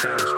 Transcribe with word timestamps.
Hey, 0.00 0.37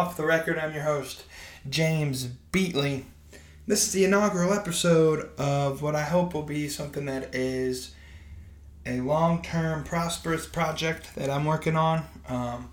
Off 0.00 0.16
the 0.16 0.24
Record. 0.24 0.58
I'm 0.58 0.72
your 0.72 0.84
host, 0.84 1.24
James 1.68 2.26
Beatley. 2.52 3.04
This 3.66 3.86
is 3.86 3.92
the 3.92 4.06
inaugural 4.06 4.54
episode 4.54 5.28
of 5.38 5.82
what 5.82 5.94
I 5.94 6.04
hope 6.04 6.32
will 6.32 6.42
be 6.42 6.70
something 6.70 7.04
that 7.04 7.34
is 7.34 7.94
a 8.86 9.02
long 9.02 9.42
term, 9.42 9.84
prosperous 9.84 10.46
project 10.46 11.14
that 11.16 11.28
I'm 11.28 11.44
working 11.44 11.76
on 11.76 12.04
um, 12.30 12.70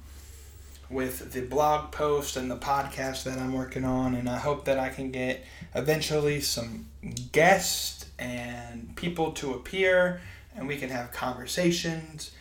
with 0.90 1.34
the 1.34 1.41
blog 1.41 1.91
post 1.91 2.38
and 2.38 2.50
the 2.50 2.55
podcast 2.55 3.26
that 3.26 3.38
I'm 3.38 3.52
working 3.52 3.84
on. 3.84 4.16
And 4.16 4.30
I 4.30 4.38
hope 4.38 4.64
that 4.64 4.80
I 4.80 4.88
can 4.88 5.12
get 5.12 5.44
eventually 5.75 6.39
some 6.39 6.86
guests 7.34 8.06
and 8.17 8.95
people 8.95 9.34
to 9.34 9.53
appear 9.53 10.22
and 10.56 10.66
we 10.66 10.78
can 10.78 10.89
have 10.91 11.12
conversations 11.12 12.31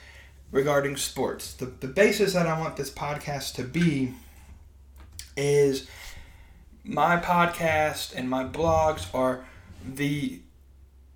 regarding 0.53 0.97
sports. 0.97 1.55
The, 1.55 1.67
the 1.67 1.89
basis 1.89 2.35
that 2.35 2.47
I 2.47 2.57
want 2.61 2.77
this 2.77 2.89
podcast 2.89 3.57
to 3.57 3.65
be 3.65 4.15
is 5.37 5.89
my 6.85 7.17
podcast 7.17 8.15
and 8.15 8.31
my 8.31 8.45
blogs 8.45 9.13
are 9.15 9.45
the 9.85 10.41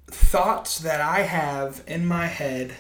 thoughts 0.07 0.79
that 0.79 1.01
I 1.01 1.23
have 1.23 1.83
in 1.87 2.07
my 2.07 2.27
head 2.27 2.75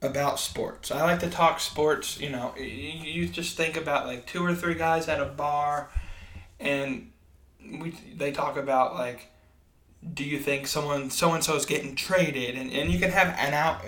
about 0.00 0.40
sports. 0.40 0.90
I 0.90 1.02
like 1.02 1.20
to 1.20 1.30
talk 1.30 1.60
sports, 1.60 2.18
you 2.20 2.28
know, 2.28 2.54
you 2.56 3.28
just 3.28 3.56
think 3.56 3.76
about 3.76 4.06
like 4.06 4.26
two 4.26 4.44
or 4.44 4.54
three 4.54 4.74
guys 4.74 5.08
at 5.08 5.20
a 5.20 5.26
bar 5.26 5.90
and 6.58 7.10
we 7.80 7.90
they 8.16 8.32
talk 8.32 8.56
about 8.56 8.94
like 8.94 9.28
do 10.14 10.24
you 10.24 10.38
think 10.38 10.66
someone 10.66 11.10
so 11.10 11.32
and 11.32 11.44
so 11.44 11.54
is 11.54 11.66
getting 11.66 11.94
traded 11.94 12.56
and, 12.56 12.72
and 12.72 12.90
you 12.90 12.98
can 12.98 13.10
have 13.10 13.28
an 13.38 13.54
out 13.54 13.80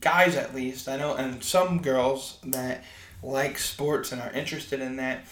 guys 0.00 0.34
at 0.36 0.54
least 0.54 0.88
i 0.88 0.96
know 0.96 1.14
and 1.14 1.42
some 1.42 1.80
girls 1.80 2.38
that 2.44 2.82
like 3.22 3.58
sports 3.58 4.12
and 4.12 4.20
are 4.20 4.30
interested 4.32 4.80
in 4.80 4.96
that 4.96 5.24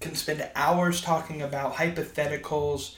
can 0.00 0.14
spend 0.14 0.48
hours 0.54 1.00
talking 1.00 1.42
about 1.42 1.74
hypotheticals 1.74 2.96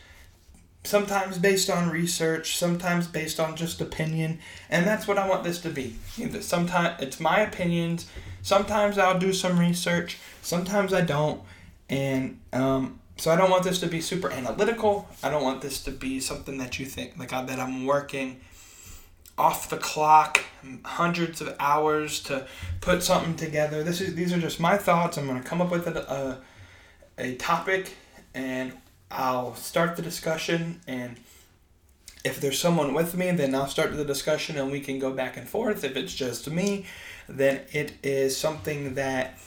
sometimes 0.85 1.39
based 1.39 1.69
on 1.69 1.91
research 1.91 2.57
sometimes 2.57 3.07
based 3.07 3.41
on 3.41 3.57
just 3.57 3.81
opinion 3.81 4.39
and 4.71 4.87
that's 4.87 5.07
what 5.09 5.19
i 5.19 5.29
want 5.29 5.45
this 5.45 5.61
to 5.61 5.69
be 5.69 5.97
sometimes 6.41 7.01
it's 7.03 7.19
my 7.19 7.41
opinions 7.41 8.09
sometimes 8.43 8.97
i'll 8.97 9.19
do 9.19 9.33
some 9.33 9.59
research 9.59 10.19
sometimes 10.41 10.93
i 10.93 11.01
don't 11.01 11.43
and 11.91 12.39
um, 12.53 13.01
so 13.19 13.33
I 13.33 13.37
don't 13.37 13.51
want 13.51 13.65
this 13.65 13.81
to 13.81 13.87
be 13.87 14.01
super 14.01 14.31
analytical. 14.31 15.09
I 15.23 15.31
don't 15.31 15.43
want 15.43 15.61
this 15.61 15.83
to 15.85 15.91
be 15.91 16.21
something 16.21 16.59
that 16.59 16.79
you 16.79 16.87
think 16.87 17.19
like 17.19 17.31
that 17.31 17.59
I'm 17.59 17.85
working 17.85 18.41
off 19.39 19.71
the 19.71 19.77
clock, 19.77 20.43
hundreds 20.85 21.41
of 21.41 21.55
hours 21.61 22.21
to 22.25 22.47
put 22.81 23.03
something 23.03 23.37
together. 23.37 23.83
This 23.83 24.01
is 24.01 24.15
these 24.15 24.33
are 24.33 24.41
just 24.41 24.61
my 24.61 24.77
thoughts. 24.77 25.17
I'm 25.17 25.27
going 25.27 25.43
to 25.43 25.49
come 25.49 25.61
up 25.61 25.71
with 25.71 25.87
a, 25.87 26.41
a, 27.19 27.23
a 27.23 27.35
topic 27.37 27.95
and 28.35 28.73
I'll 29.11 29.55
start 29.55 29.97
the 29.97 30.03
discussion 30.03 30.81
and 30.87 31.17
if 32.25 32.41
there's 32.41 32.59
someone 32.59 32.95
with 32.95 33.17
me, 33.17 33.31
then 33.31 33.55
I'll 33.55 33.69
start 33.69 33.97
the 33.97 34.05
discussion 34.05 34.59
and 34.59 34.71
we 34.71 34.81
can 34.81 34.99
go 34.99 35.13
back 35.13 35.37
and 35.37 35.49
forth. 35.49 35.85
If 35.85 35.97
it's 35.97 36.15
just 36.15 36.51
me, 36.51 36.85
then 37.29 37.63
it 37.73 37.93
is 38.03 38.37
something 38.37 38.95
that 38.95 39.39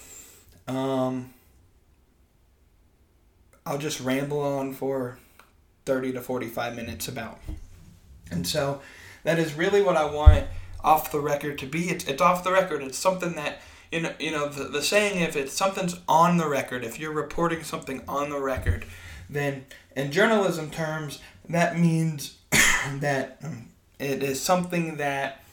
um, 0.68 1.34
I'll 3.66 3.78
just 3.78 4.00
ramble 4.00 4.40
on 4.42 4.74
for 4.74 5.20
30 5.86 6.14
to 6.14 6.22
45 6.22 6.76
minutes 6.76 7.08
about. 7.08 7.40
And 8.32 8.48
so 8.48 8.82
that 9.24 9.40
is 9.40 9.54
really 9.54 9.82
what 9.82 9.98
I 9.98 10.06
want 10.06 10.46
off 10.84 11.12
the 11.12 11.20
record 11.20 11.60
to 11.60 11.66
be. 11.66 11.90
It's, 11.90 12.06
it's 12.06 12.22
off 12.22 12.44
the 12.44 12.52
record. 12.52 12.82
It's 12.82 12.98
something 12.98 13.34
that, 13.34 13.62
you 13.92 14.02
know, 14.02 14.14
you 14.20 14.32
know 14.32 14.48
the, 14.50 14.66
the 14.66 14.82
saying, 14.82 15.22
if 15.22 15.36
it's 15.36 15.54
something's 15.54 16.00
on 16.08 16.38
the 16.38 16.48
record, 16.48 16.84
if 16.84 17.00
you're 17.00 17.12
reporting 17.12 17.64
something 17.64 18.02
on 18.08 18.30
the 18.30 18.40
record, 18.40 18.86
then 19.30 19.66
in 19.96 20.12
journalism 20.12 20.70
terms, 20.70 21.20
that 21.50 21.78
means 21.78 22.38
that 23.00 23.38
um, 23.44 23.68
it 24.00 24.24
is 24.24 24.42
something 24.42 24.98
that 24.98 25.44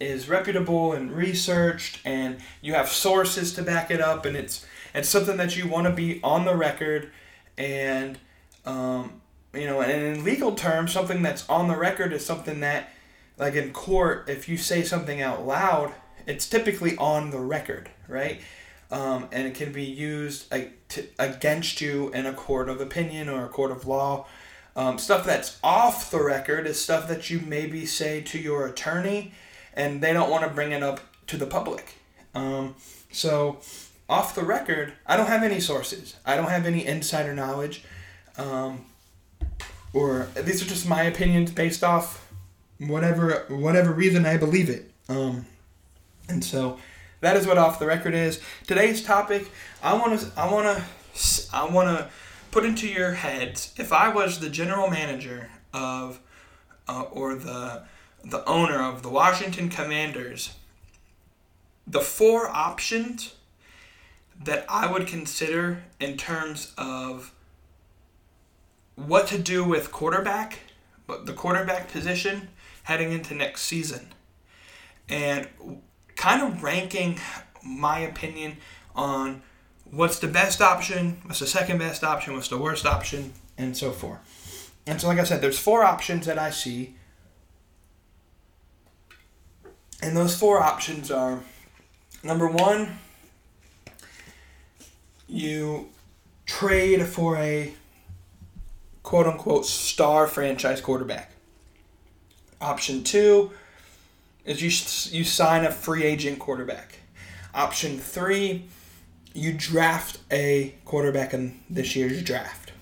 is 0.00 0.28
reputable 0.28 0.92
and 0.92 1.10
researched 1.10 2.00
and 2.04 2.38
you 2.60 2.74
have 2.74 2.88
sources 2.88 3.52
to 3.54 3.62
back 3.62 3.90
it 3.90 4.00
up 4.00 4.24
and 4.24 4.36
it's 4.36 4.64
it's 4.94 5.08
something 5.08 5.36
that 5.36 5.56
you 5.56 5.66
want 5.68 5.86
to 5.86 5.92
be 5.92 6.20
on 6.22 6.44
the 6.44 6.54
record 6.54 7.10
and 7.56 8.16
um, 8.64 9.20
you 9.58 9.66
know, 9.66 9.80
and 9.80 9.90
in 9.90 10.24
legal 10.24 10.54
terms, 10.54 10.92
something 10.92 11.22
that's 11.22 11.48
on 11.48 11.68
the 11.68 11.76
record 11.76 12.12
is 12.12 12.24
something 12.24 12.60
that, 12.60 12.90
like 13.36 13.54
in 13.54 13.72
court, 13.72 14.28
if 14.28 14.48
you 14.48 14.56
say 14.56 14.82
something 14.82 15.20
out 15.20 15.46
loud, 15.46 15.92
it's 16.26 16.48
typically 16.48 16.96
on 16.96 17.30
the 17.30 17.40
record, 17.40 17.90
right? 18.06 18.40
Um, 18.90 19.28
and 19.32 19.46
it 19.46 19.54
can 19.54 19.72
be 19.72 19.84
used 19.84 20.52
against 21.18 21.80
you 21.80 22.10
in 22.10 22.26
a 22.26 22.32
court 22.32 22.68
of 22.68 22.80
opinion 22.80 23.28
or 23.28 23.44
a 23.44 23.48
court 23.48 23.70
of 23.70 23.86
law. 23.86 24.26
Um, 24.76 24.96
stuff 24.98 25.26
that's 25.26 25.58
off 25.62 26.10
the 26.10 26.22
record 26.22 26.66
is 26.66 26.80
stuff 26.80 27.08
that 27.08 27.30
you 27.30 27.40
maybe 27.40 27.84
say 27.84 28.20
to 28.22 28.38
your 28.38 28.66
attorney, 28.66 29.32
and 29.74 30.00
they 30.00 30.12
don't 30.12 30.30
want 30.30 30.44
to 30.44 30.50
bring 30.50 30.72
it 30.72 30.82
up 30.82 31.00
to 31.26 31.36
the 31.36 31.46
public. 31.46 31.94
Um, 32.34 32.76
so 33.10 33.58
off 34.08 34.34
the 34.34 34.44
record, 34.44 34.92
I 35.06 35.16
don't 35.16 35.26
have 35.26 35.42
any 35.42 35.60
sources. 35.60 36.16
I 36.24 36.36
don't 36.36 36.48
have 36.48 36.64
any 36.64 36.86
insider 36.86 37.34
knowledge. 37.34 37.84
Um, 38.36 38.86
or 39.92 40.28
these 40.34 40.62
are 40.62 40.66
just 40.66 40.88
my 40.88 41.02
opinions 41.02 41.50
based 41.50 41.82
off 41.82 42.30
whatever 42.78 43.44
whatever 43.48 43.92
reason 43.92 44.26
I 44.26 44.36
believe 44.36 44.68
it. 44.68 44.90
Um, 45.08 45.46
and 46.28 46.44
so 46.44 46.78
that 47.20 47.36
is 47.36 47.46
what 47.46 47.58
off 47.58 47.78
the 47.78 47.86
record 47.86 48.14
is. 48.14 48.40
Today's 48.66 49.02
topic, 49.02 49.50
I 49.82 49.94
want 49.94 50.20
to 50.20 50.32
I 50.36 50.52
want 50.52 50.78
to 50.78 50.84
I 51.52 51.64
want 51.68 51.98
to 51.98 52.10
put 52.50 52.64
into 52.64 52.88
your 52.88 53.12
heads 53.12 53.74
if 53.76 53.92
I 53.92 54.08
was 54.08 54.40
the 54.40 54.50
general 54.50 54.88
manager 54.88 55.50
of 55.72 56.20
uh, 56.86 57.02
or 57.10 57.34
the 57.34 57.84
the 58.24 58.44
owner 58.48 58.82
of 58.82 59.02
the 59.02 59.08
Washington 59.08 59.68
Commanders, 59.68 60.54
the 61.86 62.00
four 62.00 62.48
options 62.48 63.34
that 64.44 64.64
I 64.68 64.90
would 64.90 65.06
consider 65.06 65.82
in 65.98 66.16
terms 66.16 66.72
of 66.76 67.32
what 69.06 69.28
to 69.28 69.38
do 69.38 69.62
with 69.62 69.92
quarterback, 69.92 70.58
the 71.24 71.32
quarterback 71.32 71.90
position 71.90 72.48
heading 72.82 73.12
into 73.12 73.34
next 73.34 73.62
season. 73.62 74.08
And 75.08 75.48
kind 76.16 76.42
of 76.42 76.62
ranking 76.62 77.18
my 77.62 78.00
opinion 78.00 78.56
on 78.96 79.42
what's 79.84 80.18
the 80.18 80.26
best 80.26 80.60
option, 80.60 81.18
what's 81.24 81.38
the 81.38 81.46
second 81.46 81.78
best 81.78 82.02
option, 82.02 82.34
what's 82.34 82.48
the 82.48 82.58
worst 82.58 82.84
option, 82.84 83.32
and 83.56 83.76
so 83.76 83.92
forth. 83.92 84.72
And 84.86 85.00
so, 85.00 85.06
like 85.06 85.18
I 85.18 85.24
said, 85.24 85.40
there's 85.40 85.58
four 85.58 85.84
options 85.84 86.26
that 86.26 86.38
I 86.38 86.50
see. 86.50 86.96
And 90.02 90.16
those 90.16 90.36
four 90.36 90.60
options 90.60 91.10
are 91.10 91.40
number 92.22 92.48
one, 92.48 92.98
you 95.28 95.90
trade 96.46 97.06
for 97.06 97.36
a 97.36 97.74
quote 99.08 99.26
unquote 99.26 99.64
star 99.64 100.26
franchise 100.26 100.82
quarterback. 100.82 101.32
Option 102.60 103.02
two 103.02 103.50
is 104.44 104.60
you, 104.60 105.18
you 105.18 105.24
sign 105.24 105.64
a 105.64 105.70
free 105.70 106.02
agent 106.02 106.38
quarterback. 106.38 106.98
Option 107.54 107.96
three, 107.96 108.66
you 109.32 109.54
draft 109.54 110.18
a 110.30 110.74
quarterback 110.84 111.32
in 111.32 111.58
this 111.70 111.96
year's 111.96 112.22
draft. 112.22 112.72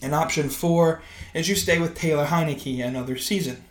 And 0.00 0.14
option 0.14 0.50
four 0.50 1.02
is 1.34 1.48
you 1.48 1.56
stay 1.56 1.80
with 1.80 1.96
Taylor 1.96 2.26
Heinicke 2.26 2.86
another 2.86 3.16
season. 3.16 3.64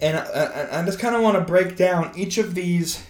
And 0.00 0.16
I, 0.16 0.24
I, 0.24 0.80
I 0.80 0.84
just 0.84 0.98
kind 0.98 1.14
of 1.14 1.22
want 1.22 1.36
to 1.36 1.44
break 1.44 1.76
down 1.76 2.10
each 2.16 2.38
of 2.38 2.56
these 2.56 3.06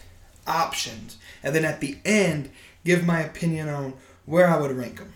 options, 0.47 1.17
and 1.43 1.55
then 1.55 1.65
at 1.65 1.81
the 1.81 1.97
end, 2.05 2.51
give 2.85 3.07
my 3.07 3.21
opinion 3.21 3.71
on 3.71 3.95
where 4.27 4.47
I 4.47 4.61
would 4.61 4.73
rank 4.73 4.99
them. 4.99 5.15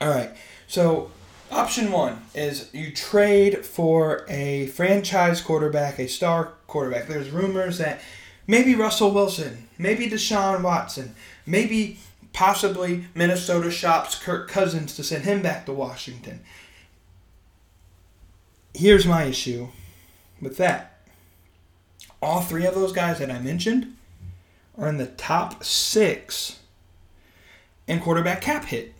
All 0.00 0.08
right, 0.08 0.30
so 0.68 1.10
option 1.50 1.90
one 1.90 2.22
is 2.34 2.72
you 2.72 2.92
trade 2.92 3.64
for 3.66 4.24
a 4.28 4.68
franchise 4.68 5.40
quarterback, 5.40 5.98
a 5.98 6.06
star 6.06 6.52
quarterback. 6.68 7.08
There's 7.08 7.30
rumors 7.30 7.78
that 7.78 8.00
maybe 8.46 8.74
Russell 8.74 9.10
Wilson, 9.10 9.68
maybe 9.78 10.08
Deshaun 10.08 10.62
Watson, 10.62 11.14
maybe 11.46 11.98
possibly 12.32 13.06
Minnesota 13.14 13.70
shops 13.70 14.14
Kirk 14.14 14.48
Cousins 14.48 14.94
to 14.94 15.02
send 15.02 15.24
him 15.24 15.42
back 15.42 15.66
to 15.66 15.72
Washington. 15.72 16.40
Here's 18.74 19.06
my 19.06 19.24
issue 19.24 19.68
with 20.40 20.56
that. 20.58 21.00
All 22.20 22.42
three 22.42 22.66
of 22.66 22.74
those 22.74 22.92
guys 22.92 23.18
that 23.18 23.30
I 23.30 23.40
mentioned 23.40 23.96
are 24.76 24.88
in 24.88 24.98
the 24.98 25.06
top 25.06 25.64
six 25.64 26.58
in 27.86 28.00
quarterback 28.00 28.40
cap 28.40 28.66
hit. 28.66 28.94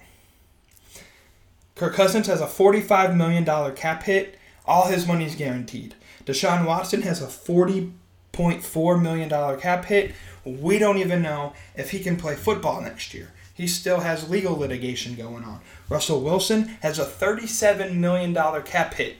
Kirk 1.79 1.95
Cousins 1.95 2.27
has 2.27 2.41
a 2.41 2.47
$45 2.47 3.17
million 3.17 3.45
cap 3.77 4.03
hit. 4.03 4.37
All 4.67 4.89
his 4.89 5.07
money 5.07 5.25
is 5.25 5.37
guaranteed. 5.37 5.95
Deshaun 6.27 6.67
Watson 6.67 7.03
has 7.03 7.23
a 7.23 7.27
$40.4 7.27 9.01
million 9.03 9.61
cap 9.61 9.85
hit. 9.85 10.13
We 10.45 10.81
don't 10.81 10.99
even 10.99 11.23
know 11.23 11.53
if 11.77 11.93
he 11.93 12.01
can 12.01 12.17
play 12.17 12.35
football 12.35 12.81
next 12.81 13.15
year. 13.15 13.33
He 13.55 13.69
still 13.69 14.01
has 14.01 14.29
legal 14.29 14.57
litigation 14.57 15.15
going 15.15 15.45
on. 15.45 15.61
Russell 15.89 16.21
Wilson 16.21 16.65
has 16.83 16.99
a 16.99 17.05
$37 17.05 17.95
million 17.95 18.35
cap 18.63 18.95
hit. 18.95 19.17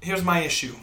Here's 0.00 0.24
my 0.24 0.40
issue. 0.40 0.74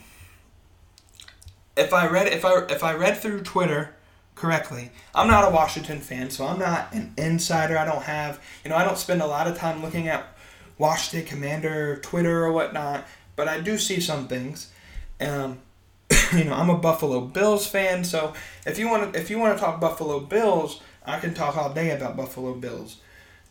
If 1.75 1.93
I 1.93 2.07
read 2.07 2.27
if 2.27 2.45
I 2.45 2.65
if 2.69 2.83
I 2.83 2.93
read 2.93 3.17
through 3.17 3.41
Twitter 3.41 3.95
correctly, 4.35 4.91
I'm 5.13 5.27
not 5.27 5.45
a 5.45 5.53
Washington 5.53 5.99
fan, 5.99 6.29
so 6.29 6.45
I'm 6.45 6.59
not 6.59 6.93
an 6.93 7.13
insider. 7.17 7.77
I 7.77 7.83
don't 7.83 8.03
have 8.03 8.41
you 8.63 8.69
know 8.69 8.77
I 8.77 8.85
don't 8.85 8.97
spend 8.97 9.21
a 9.21 9.27
lot 9.27 9.47
of 9.47 9.57
time 9.57 9.81
looking 9.81 10.07
at 10.07 10.34
Washington 10.77 11.27
Commander 11.27 11.97
Twitter 11.97 12.45
or 12.45 12.51
whatnot, 12.51 13.07
but 13.35 13.47
I 13.47 13.59
do 13.59 13.77
see 13.77 13.99
some 13.99 14.27
things. 14.27 14.71
Um, 15.19 15.59
you 16.33 16.43
know, 16.43 16.53
I'm 16.53 16.69
a 16.69 16.77
Buffalo 16.77 17.21
Bills 17.21 17.67
fan, 17.67 18.03
so 18.03 18.33
if 18.65 18.77
you 18.77 18.89
want 18.89 19.13
to 19.13 19.19
if 19.19 19.29
you 19.29 19.39
want 19.39 19.57
to 19.57 19.63
talk 19.63 19.79
Buffalo 19.79 20.19
Bills, 20.19 20.81
I 21.05 21.19
can 21.19 21.33
talk 21.33 21.57
all 21.57 21.73
day 21.73 21.91
about 21.91 22.17
Buffalo 22.17 22.53
Bills, 22.53 22.97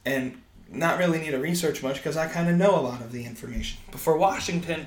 and 0.04 0.40
not 0.70 0.98
really 0.98 1.18
need 1.18 1.30
to 1.30 1.38
research 1.38 1.82
much 1.82 1.96
because 1.96 2.16
I 2.16 2.26
kind 2.26 2.48
of 2.48 2.56
know 2.56 2.78
a 2.78 2.80
lot 2.80 3.00
of 3.00 3.12
the 3.12 3.24
information. 3.24 3.78
But 3.90 4.00
for 4.00 4.16
Washington, 4.16 4.86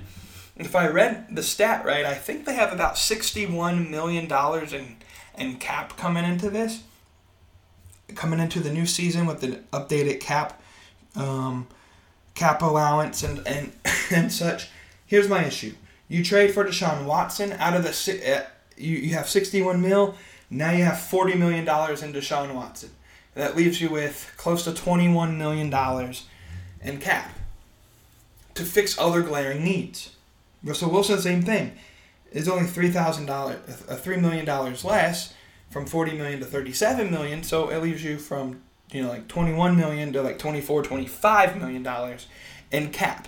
if 0.55 0.75
I 0.75 0.87
read 0.87 1.35
the 1.35 1.43
stat 1.43 1.85
right, 1.85 2.05
I 2.05 2.13
think 2.13 2.45
they 2.45 2.55
have 2.55 2.73
about 2.73 2.97
sixty-one 2.97 3.89
million 3.89 4.27
dollars 4.27 4.73
in 4.73 4.97
in 5.37 5.57
cap 5.57 5.97
coming 5.97 6.25
into 6.25 6.49
this, 6.49 6.83
coming 8.15 8.39
into 8.39 8.59
the 8.59 8.71
new 8.71 8.85
season 8.85 9.25
with 9.25 9.41
the 9.41 9.59
updated 9.71 10.19
cap, 10.19 10.61
um, 11.15 11.67
cap 12.37 12.61
allowance 12.61 13.23
and 13.23 13.45
and 13.45 13.71
and 14.11 14.31
such. 14.31 14.69
Here's 15.05 15.27
my 15.27 15.43
issue 15.43 15.73
you 16.07 16.23
trade 16.23 16.53
for 16.53 16.63
Deshaun 16.63 17.05
Watson 17.05 17.51
out 17.53 17.75
of 17.75 17.83
the 17.83 17.89
uh, 18.35 18.45
you, 18.77 18.97
you 18.97 19.13
have 19.15 19.27
61 19.27 19.81
mil. 19.81 20.15
Now 20.49 20.71
you 20.71 20.83
have 20.85 20.99
40 20.99 21.35
million 21.35 21.65
dollars 21.65 22.01
in 22.01 22.13
Deshaun 22.13 22.53
Watson. 22.53 22.91
That 23.33 23.55
leaves 23.55 23.81
you 23.81 23.89
with 23.89 24.33
close 24.37 24.63
to 24.63 24.73
21 24.73 25.37
million 25.37 25.69
dollars 25.69 26.27
in 26.81 26.99
cap 26.99 27.33
to 28.55 28.63
fix 28.63 28.97
other 28.97 29.21
glaring 29.21 29.63
needs. 29.63 30.11
Russell 30.63 30.91
Wilson, 30.91 31.19
same 31.19 31.43
thing. 31.43 31.73
Is 32.31 32.47
only 32.47 32.67
three 32.67 32.89
thousand 32.89 33.25
dollars, 33.25 33.57
three 34.01 34.17
million 34.17 34.45
dollars 34.45 34.83
less, 34.85 35.33
from 35.69 35.85
40 35.85 36.17
million 36.17 36.39
to 36.39 36.45
37 36.45 37.09
million. 37.09 37.43
So 37.43 37.69
it 37.69 37.81
leaves 37.81 38.03
you 38.03 38.17
from 38.17 38.61
you 38.91 39.03
know 39.03 39.09
like 39.09 39.27
21 39.27 39.75
million 39.75 40.13
to 40.13 40.21
like 40.21 40.39
24, 40.39 40.83
25 40.83 41.57
million 41.57 41.83
dollars 41.83 42.27
in 42.71 42.91
cap, 42.91 43.27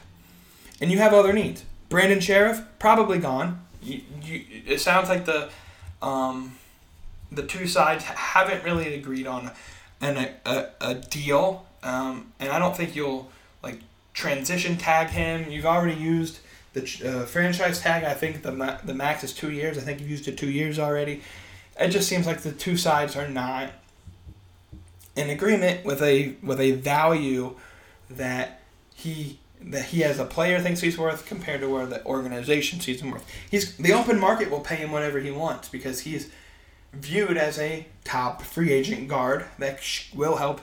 and 0.81 0.91
you 0.91 0.97
have 0.97 1.13
other 1.13 1.33
needs. 1.33 1.63
Brandon 1.89 2.19
Scherff 2.19 2.65
probably 2.77 3.17
gone. 3.17 3.65
You, 3.81 4.01
you, 4.21 4.43
it 4.65 4.79
sounds 4.79 5.09
like 5.09 5.25
the 5.25 5.49
um, 6.01 6.57
the 7.31 7.43
two 7.43 7.67
sides 7.67 8.03
haven't 8.03 8.63
really 8.63 8.93
agreed 8.93 9.27
on 9.27 9.51
an, 10.01 10.29
a, 10.45 10.67
a 10.81 10.95
deal, 10.95 11.65
um, 11.83 12.31
and 12.39 12.51
I 12.51 12.59
don't 12.59 12.75
think 12.75 12.95
you'll 12.95 13.29
like 13.63 13.79
transition 14.13 14.77
tag 14.77 15.09
him. 15.09 15.49
You've 15.51 15.65
already 15.65 15.99
used 15.99 16.39
the 16.73 16.81
uh, 17.05 17.25
franchise 17.25 17.81
tag. 17.81 18.03
I 18.03 18.13
think 18.13 18.43
the 18.43 18.51
ma- 18.51 18.77
the 18.83 18.93
max 18.93 19.23
is 19.23 19.33
two 19.33 19.51
years. 19.51 19.77
I 19.77 19.81
think 19.81 19.99
you've 19.99 20.09
used 20.09 20.27
it 20.27 20.37
two 20.37 20.49
years 20.49 20.79
already. 20.79 21.21
It 21.79 21.89
just 21.89 22.07
seems 22.07 22.25
like 22.25 22.41
the 22.41 22.51
two 22.51 22.77
sides 22.77 23.15
are 23.15 23.27
not 23.27 23.71
in 25.15 25.29
agreement 25.29 25.85
with 25.85 26.01
a 26.01 26.35
with 26.41 26.59
a 26.59 26.71
value 26.71 27.55
that 28.09 28.61
he 28.95 29.39
that 29.61 29.85
he 29.85 30.03
as 30.03 30.19
a 30.19 30.25
player 30.25 30.59
thinks 30.59 30.79
he's 30.79 30.97
worth 30.97 31.25
compared 31.25 31.61
to 31.61 31.69
where 31.69 31.85
the 31.85 32.05
organization 32.05 32.79
sees 32.79 33.01
him 33.01 33.11
worth. 33.11 33.25
He's 33.49 33.75
the 33.77 33.93
open 33.93 34.19
market 34.19 34.49
will 34.49 34.61
pay 34.61 34.77
him 34.77 34.91
whatever 34.91 35.19
he 35.19 35.31
wants 35.31 35.69
because 35.69 36.01
he's 36.01 36.29
viewed 36.93 37.37
as 37.37 37.59
a 37.59 37.85
top 38.03 38.41
free 38.41 38.71
agent 38.71 39.07
guard 39.07 39.45
that 39.59 39.79
will 40.13 40.37
help 40.37 40.61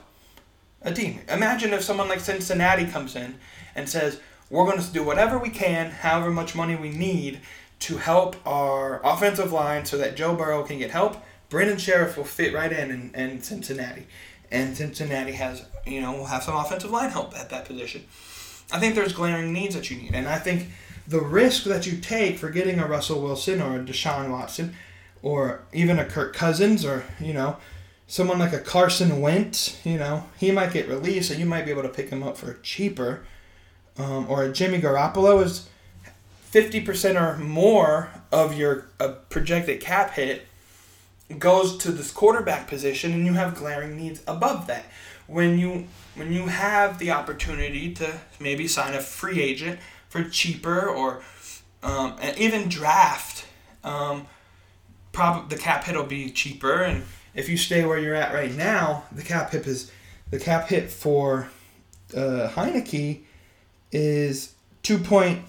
a 0.83 0.93
team. 0.93 1.21
Imagine 1.29 1.73
if 1.73 1.83
someone 1.83 2.09
like 2.09 2.21
Cincinnati 2.21 2.87
comes 2.87 3.15
in 3.15 3.37
and 3.75 3.89
says, 3.89 4.21
"We're 4.51 4.65
going 4.65 4.81
to 4.81 4.93
do 4.93 5.03
whatever 5.03 5.39
we 5.39 5.51
can, 5.51 5.91
however 5.91 6.31
much 6.31 6.55
money 6.55 6.75
we 6.75 6.91
need 6.91 7.41
to 7.79 7.99
help 7.99 8.37
our 8.47 9.01
offensive 9.05 9.53
line 9.53 9.85
so 9.85 9.99
that 9.99 10.17
Joe 10.17 10.35
Burrow 10.35 10.63
can 10.63 10.79
get 10.79 10.91
help." 10.91 11.23
Brandon 11.49 11.77
Scherff 11.77 12.17
will 12.17 12.25
fit 12.25 12.53
right 12.53 12.73
in, 12.73 12.91
in 12.91 13.15
in 13.15 13.43
Cincinnati, 13.43 14.07
and 14.51 14.77
Cincinnati 14.77 15.33
has 15.33 15.65
you 15.87 16.01
know 16.01 16.13
will 16.13 16.27
have 16.27 16.43
some 16.43 16.57
offensive 16.57 16.91
line 16.91 17.11
help 17.11 17.37
at 17.37 17.51
that 17.51 17.65
position. 17.65 18.05
I 18.73 18.81
think 18.81 18.95
there's 18.95 19.13
glaring 19.13 19.53
needs 19.53 19.75
that 19.75 19.91
you 19.91 19.97
need, 19.97 20.15
and 20.15 20.29
I 20.29 20.39
think 20.39 20.69
the 21.07 21.21
risk 21.21 21.65
that 21.65 21.87
you 21.87 21.99
take 21.99 22.39
for 22.39 22.51
getting 22.51 22.81
a 22.81 22.87
Russell 22.87 23.23
Wilson 23.23 23.63
or 23.63 23.77
a 23.77 23.79
Deshaun 23.85 24.31
Watson, 24.31 24.75
or 25.23 25.63
even 25.73 25.99
a 25.99 26.05
Kirk 26.05 26.35
Cousins, 26.35 26.85
or 26.85 27.05
you 27.21 27.33
know, 27.33 27.57
someone 28.07 28.39
like 28.39 28.53
a 28.53 28.59
Carson 28.59 29.21
Wentz, 29.21 29.81
you 29.85 29.99
know, 29.99 30.25
he 30.39 30.51
might 30.51 30.73
get 30.73 30.89
released, 30.89 31.31
and 31.31 31.39
you 31.39 31.47
might 31.47 31.65
be 31.65 31.71
able 31.71 31.83
to 31.83 31.89
pick 31.89 32.11
him 32.11 32.23
up 32.23 32.37
for 32.37 32.55
cheaper, 32.55 33.25
um, 33.99 34.27
or 34.29 34.45
a 34.45 34.53
Jimmy 34.53 34.81
Garoppolo 34.81 35.45
is 35.45 35.69
fifty 36.41 36.81
percent 36.81 37.17
or 37.17 37.37
more 37.37 38.11
of 38.33 38.57
your 38.57 38.89
uh, 38.99 39.15
projected 39.29 39.81
cap 39.81 40.13
hit 40.13 40.47
goes 41.39 41.77
to 41.79 41.91
this 41.91 42.11
quarterback 42.11 42.69
position, 42.69 43.13
and 43.13 43.27
you 43.27 43.35
have 43.35 43.55
glaring 43.55 43.97
needs 43.97 44.23
above 44.27 44.67
that. 44.69 44.85
When 45.27 45.59
you 45.59 45.89
when 46.15 46.33
you 46.33 46.47
have 46.47 46.99
the 46.99 47.11
opportunity 47.11 47.93
to 47.95 48.21
maybe 48.39 48.69
sign 48.69 48.95
a 48.95 49.01
free 49.01 49.43
agent 49.43 49.81
for 50.09 50.23
cheaper 50.23 50.89
or 50.89 51.23
um, 51.83 52.17
and 52.21 52.39
even 52.39 52.69
draft, 52.69 53.47
um, 53.83 54.27
prob- 55.13 55.51
the 55.51 55.57
cap 55.57 55.85
hit 55.85 55.97
will 55.97 56.05
be 56.05 56.31
cheaper. 56.31 56.83
And 56.83 57.05
if 57.35 57.49
you 57.49 57.57
stay 57.57 57.85
where 57.85 57.99
you're 57.99 58.15
at 58.15 58.33
right 58.33 58.55
now, 58.55 59.05
the 59.13 59.23
cap 59.23 59.51
hit 59.51 59.67
is 59.67 59.91
the 60.31 60.39
cap 60.39 60.69
hit 60.69 60.91
for 60.91 61.49
uh, 62.17 62.51
Heinicke 62.55 63.23
is 63.91 64.55
two 64.83 64.99
point 64.99 65.43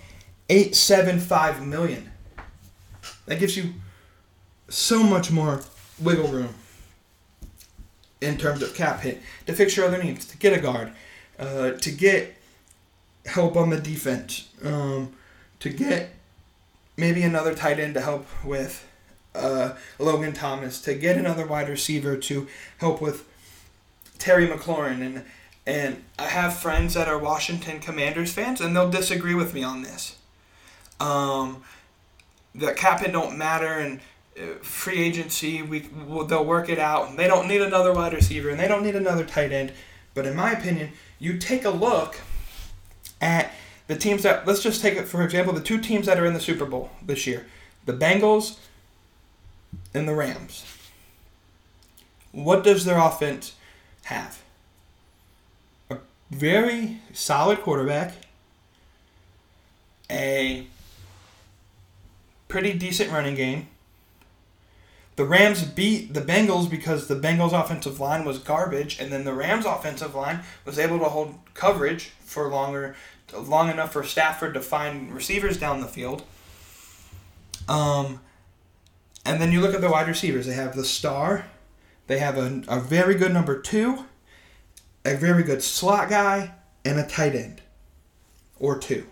eight 0.50 0.76
seven 0.76 1.20
five 1.20 1.66
million. 1.66 2.12
That 3.28 3.40
gives 3.40 3.56
you 3.56 3.74
so 4.70 5.04
much 5.04 5.32
more 5.32 5.62
wiggle 6.00 6.28
room 6.28 6.54
in 8.22 8.38
terms 8.38 8.62
of 8.62 8.74
cap 8.74 9.02
hit 9.02 9.22
to 9.46 9.54
fix 9.54 9.78
your 9.78 9.86
other 9.86 10.02
needs, 10.02 10.26
to 10.26 10.38
get 10.38 10.54
a 10.54 10.60
guard, 10.60 10.92
uh, 11.40 11.72
to 11.72 11.92
get 11.92 12.36
help 13.26 13.56
on 13.56 13.70
the 13.70 13.80
defense, 13.80 14.50
um, 14.64 15.14
to 15.60 15.70
get 15.70 16.10
maybe 16.96 17.22
another 17.24 17.54
tight 17.54 17.80
end 17.80 17.94
to 17.94 18.02
help 18.02 18.26
with 18.44 18.88
uh, 19.36 19.74
Logan 20.00 20.34
Thomas, 20.34 20.82
to 20.82 20.96
get 20.96 21.18
another 21.18 21.46
wide 21.46 21.70
receiver 21.70 22.18
to 22.18 22.48
help 22.80 23.02
with 23.02 23.28
Terry 24.18 24.48
McLaurin 24.48 25.02
and 25.02 25.24
and 25.68 26.02
I 26.18 26.28
have 26.28 26.58
friends 26.58 26.94
that 26.94 27.10
are 27.10 27.18
Washington 27.20 27.82
Commanders 27.82 28.32
fans, 28.32 28.62
and 28.62 28.74
they'll 28.74 28.90
disagree 28.90 29.36
with 29.36 29.54
me 29.54 29.64
on 29.64 29.82
this. 29.82 30.16
Um, 30.98 31.62
the 32.56 32.74
cap 32.74 33.02
hit 33.02 33.12
don't 33.12 33.38
matter, 33.38 33.74
and 33.74 34.00
free 34.62 35.02
agency. 35.02 35.62
We 35.62 35.90
will, 36.08 36.26
they'll 36.26 36.46
work 36.46 36.70
it 36.70 36.80
out. 36.80 37.18
They 37.18 37.28
don't 37.28 37.48
need 37.48 37.62
another 37.62 37.94
wide 37.94 38.14
receiver 38.14 38.50
and 38.50 38.60
they 38.60 38.68
don't 38.68 38.84
need 38.84 38.96
another 38.96 39.26
tight 39.26 39.52
end. 39.52 39.74
But 40.14 40.26
in 40.26 40.36
my 40.36 40.52
opinion, 40.52 40.92
you 41.20 41.38
take 41.38 41.66
a 41.66 41.70
look 41.70 42.20
at 43.22 43.52
the 43.88 43.96
teams 43.96 44.24
that 44.24 44.46
let's 44.46 44.62
just 44.62 44.82
take 44.82 44.96
it 44.96 45.08
for 45.08 45.24
example 45.24 45.54
the 45.54 45.62
two 45.62 45.80
teams 45.80 46.06
that 46.06 46.20
are 46.20 46.26
in 46.26 46.34
the 46.34 46.40
Super 46.40 46.66
Bowl 46.66 46.92
this 47.02 47.26
year, 47.26 47.46
the 47.86 47.94
Bengals 47.94 48.58
and 49.94 50.08
the 50.08 50.14
Rams. 50.14 50.66
What 52.32 52.64
does 52.64 52.86
their 52.86 53.00
offense 53.00 53.56
have? 54.04 54.42
A 55.90 55.98
very 56.30 57.00
solid 57.14 57.62
quarterback, 57.62 58.14
a 60.12 60.68
pretty 62.48 62.74
decent 62.74 63.12
running 63.12 63.36
game 63.36 63.68
the 65.18 65.26
Rams 65.26 65.64
beat 65.64 66.14
the 66.14 66.22
Bengals 66.22 66.70
because 66.70 67.08
the 67.08 67.16
Bengals 67.16 67.52
offensive 67.52 68.00
line 68.00 68.24
was 68.24 68.38
garbage, 68.38 69.00
and 69.00 69.12
then 69.12 69.26
the 69.26 69.34
Rams 69.34 69.66
offensive 69.66 70.14
line 70.14 70.42
was 70.64 70.78
able 70.78 71.00
to 71.00 71.06
hold 71.06 71.36
coverage 71.56 72.12
for 72.20 72.48
longer, 72.48 72.96
long 73.34 73.70
enough 73.72 73.92
for 73.92 74.04
Stafford 74.04 74.54
to 74.54 74.62
find 74.62 75.12
receivers 75.12 75.58
down 75.58 75.82
the 75.82 75.88
field. 75.88 76.22
Um, 77.68 78.22
and 79.26 79.42
then 79.42 79.52
you 79.52 79.60
look 79.60 79.74
at 79.74 79.82
the 79.82 79.90
wide 79.90 80.08
receivers. 80.08 80.46
They 80.46 80.54
have 80.54 80.76
the 80.76 80.86
star, 80.86 81.46
they 82.06 82.20
have 82.20 82.38
a, 82.38 82.62
a 82.68 82.80
very 82.80 83.16
good 83.16 83.34
number 83.34 83.60
two, 83.60 84.06
a 85.04 85.16
very 85.16 85.42
good 85.42 85.64
slot 85.64 86.10
guy, 86.10 86.54
and 86.86 87.00
a 87.00 87.08
tight 87.08 87.34
end 87.34 87.64
or 88.60 88.78
two. 88.78 89.08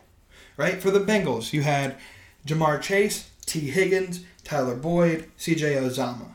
Right? 0.55 0.79
For 0.79 0.91
the 0.91 0.99
Bengals, 0.99 1.51
you 1.51 1.63
had 1.63 1.97
Ja'Marr 2.45 2.79
Chase, 2.79 3.31
Tee 3.47 3.71
Higgins, 3.71 4.23
Tyler 4.45 4.75
Boyd, 4.75 5.29
C.J. 5.35 5.73
Uzomah. 5.75 6.31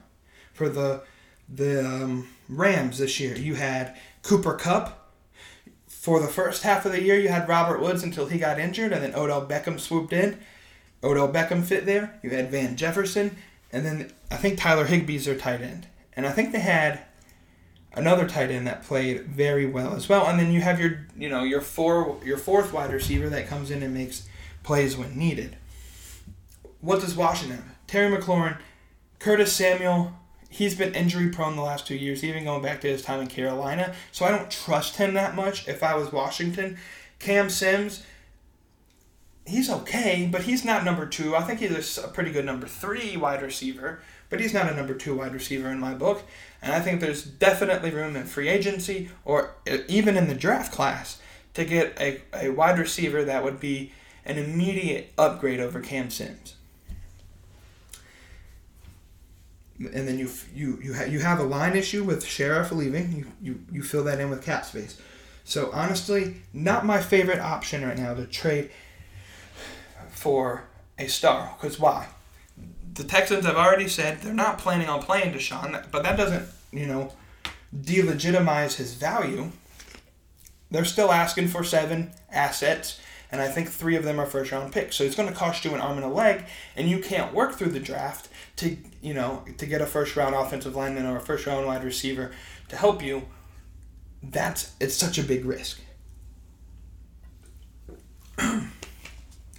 For 0.53 0.69
the 0.69 1.03
the 1.49 1.85
um, 1.85 2.29
Rams 2.49 2.99
this 2.99 3.19
year, 3.19 3.37
you 3.37 3.55
had 3.55 3.97
Cooper 4.23 4.55
Kupp. 4.55 4.97
For 5.89 6.21
the 6.21 6.29
first 6.29 6.63
half 6.63 6.85
of 6.85 6.93
the 6.93 7.03
year, 7.03 7.19
you 7.19 7.29
had 7.29 7.49
Robert 7.49 7.81
Woods 7.81 8.03
until 8.03 8.27
he 8.27 8.39
got 8.39 8.59
injured, 8.59 8.93
and 8.93 9.03
then 9.03 9.15
Odell 9.15 9.47
Beckham 9.47 9.81
swooped 9.81 10.13
in. 10.13 10.39
Odell 11.03 11.33
Beckham 11.33 11.65
fit 11.65 11.87
there. 11.87 12.19
You 12.23 12.31
had 12.31 12.51
Van 12.51 12.77
Jefferson, 12.77 13.37
and 13.73 13.85
then 13.87 14.13
I 14.31 14.37
think 14.37 14.59
Tyler 14.59 14.87
Higbee's 14.87 15.25
their 15.25 15.37
tight 15.37 15.63
end. 15.63 15.87
And 16.15 16.27
I 16.27 16.33
think 16.33 16.53
they 16.53 16.61
had 16.61 17.01
another 17.93 18.29
tight 18.29 18.51
end 18.51 18.67
that 18.67 18.83
played 18.83 19.27
very 19.27 19.67
well 19.67 19.95
as 19.95 20.09
well. 20.09 20.27
And 20.27 20.39
then 20.39 20.53
you 20.53 20.61
have 20.61 20.81
your 20.81 21.07
you 21.17 21.29
know 21.29 21.45
your 21.45 21.61
four 21.61 22.19
your 22.25 22.39
fourth 22.39 22.73
wide 22.73 22.93
receiver 22.93 23.29
that 23.31 23.47
comes 23.49 23.71
in 23.71 23.83
and 23.83 23.95
makes 23.95 24.29
plays 24.63 24.97
when 24.97 25.17
needed. 25.17 25.57
What 26.81 27.01
does 27.01 27.15
Washington 27.15 27.59
have? 27.59 27.77
Terry 27.91 28.17
McLaurin, 28.17 28.57
Curtis 29.19 29.53
Samuel, 29.53 30.13
he's 30.49 30.77
been 30.77 30.95
injury 30.95 31.29
prone 31.29 31.57
the 31.57 31.63
last 31.63 31.89
two 31.89 31.97
years, 31.97 32.23
even 32.23 32.45
going 32.45 32.63
back 32.63 32.81
to 32.83 32.89
his 32.89 33.03
time 33.03 33.19
in 33.19 33.27
Carolina. 33.27 33.97
So 34.13 34.25
I 34.25 34.31
don't 34.31 34.49
trust 34.49 34.99
him 34.99 35.15
that 35.15 35.35
much 35.35 35.67
if 35.67 35.83
I 35.83 35.97
was 35.97 36.13
Washington. 36.13 36.79
Cam 37.19 37.51
Sims, 37.51 38.05
he's 39.45 39.69
okay, 39.69 40.29
but 40.31 40.43
he's 40.43 40.65
not 40.65 40.85
number 40.85 41.05
two. 41.05 41.35
I 41.35 41.43
think 41.43 41.59
he's 41.59 41.99
a 41.99 42.07
pretty 42.07 42.31
good 42.31 42.45
number 42.45 42.69
three 42.69 43.17
wide 43.17 43.43
receiver, 43.43 44.01
but 44.29 44.39
he's 44.39 44.55
not 44.55 44.71
a 44.71 44.77
number 44.77 44.95
two 44.95 45.17
wide 45.17 45.35
receiver 45.35 45.69
in 45.69 45.81
my 45.81 45.93
book. 45.93 46.23
And 46.63 46.73
I 46.73 46.79
think 46.79 47.01
there's 47.01 47.25
definitely 47.25 47.91
room 47.91 48.15
in 48.15 48.23
free 48.23 48.49
agency 48.49 49.09
or 49.25 49.57
even 49.89 50.17
in 50.17 50.29
the 50.29 50.37
draft 50.37 50.71
class 50.71 51.21
to 51.55 51.65
get 51.65 52.01
a, 52.01 52.23
a 52.33 52.51
wide 52.51 52.79
receiver 52.79 53.25
that 53.25 53.43
would 53.43 53.59
be 53.59 53.91
an 54.25 54.39
immediate 54.39 55.13
upgrade 55.19 55.59
over 55.59 55.81
Cam 55.81 56.09
Sims. 56.09 56.55
And 59.81 60.07
then 60.07 60.19
you 60.19 60.31
you 60.55 60.79
you, 60.83 60.95
ha- 60.95 61.05
you 61.05 61.21
have 61.21 61.41
a 61.41 61.45
line 61.45 61.75
issue 61.75 62.05
with 62.05 62.25
Scherff 62.25 62.71
leaving. 62.71 63.13
You, 63.13 63.27
you 63.41 63.65
you 63.73 63.83
fill 63.83 64.05
that 64.05 64.21
in 64.21 64.29
with 64.29 64.45
cap 64.45 64.67
space. 64.67 65.01
So 65.45 65.71
honestly, 65.73 66.43
not 66.53 66.85
my 66.85 67.01
favorite 67.01 67.41
option 67.41 67.85
right 67.85 67.97
now 67.97 68.13
to 68.15 68.27
trade 68.27 68.71
for 70.11 70.65
a 70.99 71.07
star. 71.07 71.57
Because 71.59 71.81
why? 71.81 72.09
The 72.93 73.05
Texans 73.05 73.47
have 73.47 73.57
already 73.57 73.89
said 73.89 74.21
they're 74.21 74.35
not 74.35 74.59
planning 74.59 74.89
on 74.89 75.01
playing 75.01 75.33
Deshaun, 75.33 75.91
but 75.91 76.03
that 76.03 76.17
doesn't 76.17 76.47
you 76.73 76.87
know 76.87 77.13
delegitimize 77.75 78.77
his 78.77 78.95
value. 78.95 79.51
They're 80.71 80.85
still 80.85 81.11
asking 81.11 81.49
for 81.49 81.65
seven 81.65 82.13
assets, 82.31 83.01
and 83.33 83.41
I 83.41 83.49
think 83.49 83.69
three 83.71 83.97
of 83.97 84.05
them 84.05 84.21
are 84.21 84.27
first 84.27 84.53
round 84.53 84.73
picks. 84.73 84.97
So 84.97 85.05
it's 85.05 85.17
going 85.17 85.29
to 85.29 85.35
cost 85.35 85.65
you 85.65 85.75
an 85.75 85.81
arm 85.81 85.97
and 85.97 86.05
a 86.05 86.09
leg, 86.09 86.45
and 86.77 86.89
you 86.89 86.99
can't 86.99 87.33
work 87.33 87.55
through 87.55 87.71
the 87.71 87.81
draft 87.81 88.29
to 88.57 88.77
you 89.01 89.15
know 89.15 89.45
to 89.59 89.67
get 89.67 89.81
a 89.81 89.87
first 89.87 90.17
round 90.17 90.35
offensive 90.35 90.77
lineman 90.77 91.07
or 91.07 91.17
a 91.17 91.21
first 91.21 91.47
round 91.47 91.67
wide 91.67 91.85
receiver 91.85 92.33
to 92.69 92.77
help 92.77 93.03
you, 93.03 93.23
that's 94.23 94.75
it's 94.81 94.95
such 94.95 95.19
a 95.19 95.23
big 95.23 95.45
risk. 95.45 95.81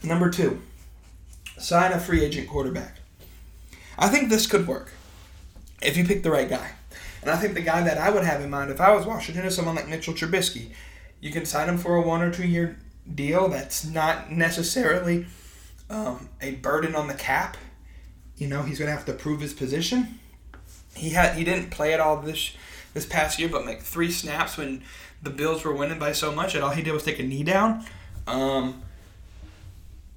Number 0.03 0.29
two, 0.29 0.61
sign 1.57 1.91
a 1.91 1.99
free 1.99 2.23
agent 2.23 2.49
quarterback. 2.49 2.97
I 3.97 4.07
think 4.07 4.29
this 4.29 4.47
could 4.47 4.67
work 4.67 4.91
if 5.81 5.97
you 5.97 6.05
pick 6.05 6.23
the 6.23 6.31
right 6.31 6.49
guy. 6.49 6.71
And 7.21 7.29
I 7.29 7.37
think 7.37 7.53
the 7.53 7.61
guy 7.61 7.83
that 7.83 7.97
I 7.97 8.09
would 8.09 8.23
have 8.23 8.41
in 8.41 8.49
mind 8.49 8.71
if 8.71 8.81
I 8.81 8.95
was 8.95 9.05
Washington 9.05 9.45
is 9.45 9.55
someone 9.55 9.75
like 9.75 9.87
Mitchell 9.87 10.13
Trubisky. 10.13 10.71
You 11.19 11.31
can 11.31 11.45
sign 11.45 11.69
him 11.69 11.77
for 11.77 11.95
a 11.95 12.01
one 12.01 12.21
or 12.21 12.31
two 12.31 12.47
year 12.47 12.79
deal 13.13 13.47
that's 13.47 13.85
not 13.85 14.31
necessarily 14.31 15.27
um, 15.89 16.29
a 16.41 16.51
burden 16.55 16.95
on 16.95 17.07
the 17.07 17.13
cap. 17.13 17.57
You 18.41 18.47
know, 18.47 18.63
he's 18.63 18.79
going 18.79 18.89
to 18.89 18.95
have 18.95 19.05
to 19.05 19.13
prove 19.13 19.39
his 19.39 19.53
position. 19.53 20.19
He 20.95 21.11
had 21.11 21.35
he 21.35 21.43
didn't 21.43 21.69
play 21.69 21.93
at 21.93 21.99
all 21.99 22.17
this 22.17 22.55
this 22.91 23.05
past 23.05 23.37
year, 23.37 23.47
but 23.47 23.67
like 23.67 23.83
three 23.83 24.09
snaps 24.09 24.57
when 24.57 24.81
the 25.21 25.29
Bills 25.29 25.63
were 25.63 25.75
winning 25.75 25.99
by 25.99 26.13
so 26.13 26.31
much, 26.31 26.55
and 26.55 26.63
all 26.63 26.71
he 26.71 26.81
did 26.81 26.91
was 26.91 27.03
take 27.03 27.19
a 27.19 27.23
knee 27.23 27.43
down. 27.43 27.85
Um, 28.25 28.81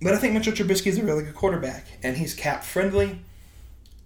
but 0.01 0.15
I 0.15 0.17
think 0.17 0.33
Mitchell 0.33 0.55
Trubisky 0.55 0.87
is 0.87 0.97
a 0.97 1.05
really 1.05 1.25
good 1.25 1.35
quarterback, 1.35 1.87
and 2.03 2.17
he's 2.17 2.33
cap 2.33 2.65
friendly. 2.65 3.19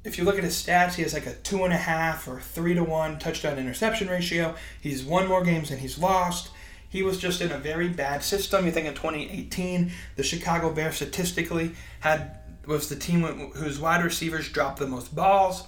If 0.03 0.19
you 0.19 0.25
look 0.25 0.37
at 0.37 0.43
his 0.43 0.61
stats, 0.61 0.95
he 0.95 1.03
has 1.03 1.15
like 1.15 1.27
a 1.27 1.35
two 1.35 1.63
and 1.63 1.73
a 1.73 1.77
half 1.77 2.27
or 2.27 2.41
three 2.41 2.75
to 2.75 2.83
one 2.83 3.21
touchdown 3.21 3.57
interception 3.57 4.09
ratio. 4.09 4.57
He's 4.81 5.05
won 5.05 5.29
more 5.29 5.45
games 5.45 5.69
than 5.69 5.79
he's 5.79 5.97
lost. 5.97 6.51
He 6.89 7.05
was 7.05 7.19
just 7.19 7.41
in 7.41 7.53
a 7.53 7.59
very 7.59 7.89
bad 7.89 8.25
system. 8.25 8.67
You 8.67 8.73
think 8.73 8.89
in 8.89 8.95
2018, 8.95 9.93
the 10.17 10.25
Chicago 10.25 10.73
Bears 10.73 10.97
statistically 10.97 11.77
had 12.01 12.39
was 12.69 12.89
the 12.89 12.97
team 12.97 13.23
whose 13.23 13.81
wide 13.81 14.05
receivers 14.05 14.49
dropped 14.51 14.79
the 14.79 14.87
most 14.87 15.15
balls. 15.15 15.67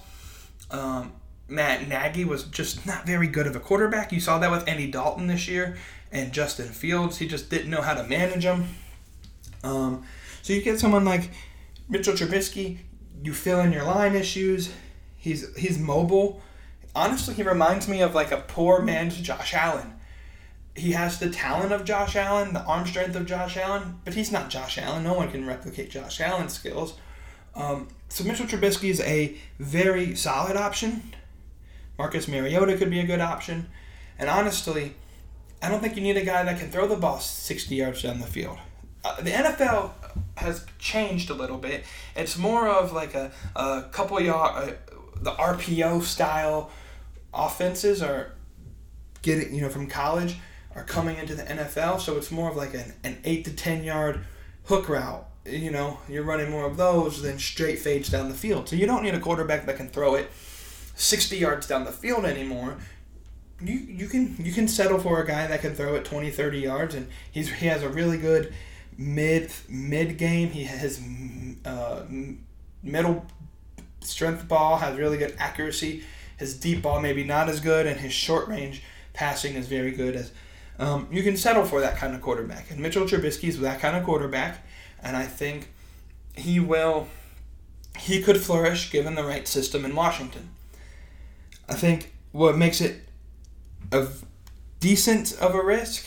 Um, 0.71 1.15
Matt 1.49 1.89
Nagy 1.89 2.25
was 2.25 2.45
just 2.45 2.87
not 2.87 3.07
very 3.07 3.27
good 3.27 3.47
of 3.47 3.57
a 3.57 3.61
quarterback. 3.61 4.13
You 4.13 4.21
saw 4.21 4.39
that 4.39 4.51
with 4.51 4.69
Andy 4.69 4.91
Dalton 4.91 5.27
this 5.27 5.49
year 5.49 5.77
and 6.13 6.33
Justin 6.33 6.69
Fields. 6.69 7.19
He 7.19 7.27
just 7.27 7.51
didn't 7.51 7.71
know 7.71 7.81
how 7.81 7.95
to 7.95 8.05
manage 8.05 8.45
them. 8.45 8.69
Um, 9.65 10.05
so 10.43 10.53
you 10.53 10.63
get 10.63 10.79
someone 10.79 11.05
like 11.05 11.31
Mitchell 11.89 12.15
Trubisky. 12.15 12.79
You 13.23 13.33
fill 13.33 13.61
in 13.61 13.73
your 13.73 13.85
line 13.85 14.15
issues. 14.15 14.73
He's 15.17 15.55
he's 15.57 15.79
mobile. 15.79 16.43
Honestly, 16.95 17.35
he 17.35 17.43
reminds 17.43 17.89
me 17.89 18.03
of 18.03 18.15
like 18.15 18.31
a 18.31 18.39
poor 18.39 18.83
man's 18.83 19.19
Josh 19.19 19.55
Allen. 19.55 19.95
He 20.77 20.93
has 20.93 21.19
the 21.19 21.31
talent 21.31 21.73
of 21.73 21.85
Josh 21.85 22.17
Allen, 22.17 22.55
the 22.55 22.63
arm 22.63 22.87
strength 22.87 23.17
of 23.17 23.27
Josh 23.27 23.57
Allen, 23.57 23.99
but 24.05 24.15
he's 24.15 24.31
not 24.31 24.51
Josh 24.51 24.79
Allen. 24.79 25.03
No 25.03 25.15
one 25.15 25.31
can 25.31 25.47
replicate 25.47 25.91
Josh 25.91 26.21
Allen's 26.21 26.55
skills. 26.55 26.95
Um, 27.55 27.89
so 28.09 28.25
Mitchell 28.25 28.47
Trubisky 28.47 28.91
is 28.91 29.01
a 29.01 29.37
very 29.59 30.15
solid 30.15 30.57
option. 30.57 31.13
Marcus 31.99 32.29
Mariota 32.29 32.77
could 32.77 32.91
be 32.91 33.01
a 33.01 33.07
good 33.07 33.21
option. 33.21 33.69
And 34.19 34.31
honestly, 34.31 34.95
I 35.63 35.69
don't 35.69 35.81
think 35.81 35.97
you 35.97 36.03
need 36.03 36.17
a 36.17 36.25
guy 36.25 36.45
that 36.45 36.59
can 36.59 36.71
throw 36.71 36.87
the 36.87 36.97
ball 36.97 37.21
60 37.21 37.75
yards 37.75 38.03
down 38.03 38.21
the 38.21 38.27
field. 38.27 38.59
Uh, 39.05 39.21
the 39.21 39.31
NFL 39.31 39.93
has 40.37 40.65
changed 40.79 41.31
a 41.31 41.35
little 41.35 41.59
bit. 41.59 41.85
It's 42.15 42.39
more 42.39 42.69
of 42.69 42.93
like 42.93 43.15
a, 43.15 43.33
a 43.57 43.85
couple 43.91 44.21
yard, 44.21 44.71
uh, 44.71 44.93
the 45.17 45.33
RPO 45.33 46.03
style 46.03 46.71
offenses 47.33 48.03
are 48.03 48.33
getting, 49.23 49.55
you 49.55 49.61
know, 49.61 49.69
from 49.69 49.87
college 49.87 50.37
are 50.81 50.85
coming 50.85 51.17
into 51.19 51.35
the 51.35 51.43
NFL, 51.43 52.01
so 52.01 52.17
it's 52.17 52.31
more 52.31 52.51
of 52.51 52.57
like 52.57 52.75
an, 52.75 52.95
an 53.05 53.19
8 53.25 53.45
to 53.45 53.53
10 53.53 53.85
yard 53.85 54.25
hook 54.65 54.89
route. 54.89 55.27
You 55.45 55.71
know, 55.71 55.99
you're 56.09 56.25
running 56.25 56.51
more 56.51 56.67
of 56.67 56.77
those 56.77 57.23
than 57.23 57.39
straight 57.39 57.79
fades 57.79 58.09
down 58.09 58.29
the 58.29 58.35
field. 58.35 58.69
So 58.69 58.77
you 58.77 58.87
don't 58.87 59.03
need 59.03 59.15
a 59.15 59.21
quarterback 59.21 59.67
that 59.67 59.77
can 59.77 59.89
throw 59.89 60.15
it 60.15 60.31
60 60.95 61.37
yards 61.37 61.67
down 61.67 61.85
the 61.85 61.93
field 61.93 62.25
anymore. 62.25 62.77
You, 63.63 63.75
you 63.75 64.07
can 64.07 64.37
you 64.39 64.53
can 64.53 64.69
settle 64.69 64.99
for 64.99 65.23
a 65.23 65.27
guy 65.27 65.47
that 65.47 65.61
can 65.61 65.75
throw 65.75 65.95
it 65.95 66.07
20 66.07 66.31
30 66.31 66.59
yards 66.61 66.95
and 66.95 67.09
he's 67.31 67.53
he 67.53 67.67
has 67.67 67.83
a 67.83 67.91
really 67.91 68.17
good 68.17 68.55
mid 68.97 69.53
mid 69.69 70.17
game 70.17 70.49
he 70.49 70.65
has 70.65 70.99
uh, 71.67 72.05
middle 72.83 73.27
strength 74.01 74.49
ball 74.49 74.79
has 74.79 74.97
really 74.97 75.19
good 75.19 75.35
accuracy 75.39 76.05
his 76.39 76.59
deep 76.59 76.81
ball 76.81 77.03
maybe 77.03 77.23
not 77.23 77.51
as 77.51 77.61
good 77.61 77.87
and 77.87 78.01
his 78.01 78.15
short 78.15 78.49
range 78.49 78.83
passing 79.13 79.57
is 79.57 79.69
very 79.69 79.91
good 79.91 80.17
as 80.17 80.33
um, 80.81 81.07
you 81.13 81.23
can 81.23 81.37
settle 81.37 81.65
for 81.65 81.81
that 81.81 81.97
kind 81.97 82.15
of 82.15 82.23
quarterback. 82.23 82.71
And 82.71 82.81
Mitchell 82.81 83.05
Trubisky 83.05 83.49
is 83.49 83.61
that 83.61 83.81
kind 83.81 83.97
of 83.97 84.05
quarterback, 84.05 84.67
and 85.03 85.17
I 85.17 85.27
think 85.27 85.71
he 86.35 86.59
will. 86.59 87.07
He 87.99 88.23
could 88.23 88.41
flourish 88.41 88.91
given 88.91 89.15
the 89.15 89.25
right 89.25 89.47
system 89.47 89.85
in 89.85 89.95
Washington. 89.95 90.51
I 91.69 91.75
think 91.75 92.15
what 92.33 92.57
makes 92.57 92.81
it 92.81 93.03
a 93.93 94.09
decent 94.79 95.37
of 95.39 95.55
a 95.55 95.63
risk, 95.63 96.07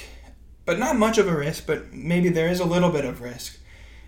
but 0.65 0.79
not 0.79 0.97
much 0.97 1.17
of 1.17 1.27
a 1.27 1.37
risk, 1.37 1.67
but 1.67 1.93
maybe 1.93 2.29
there 2.29 2.47
is 2.47 2.59
a 2.59 2.65
little 2.65 2.89
bit 2.89 3.05
of 3.05 3.21
risk, 3.21 3.59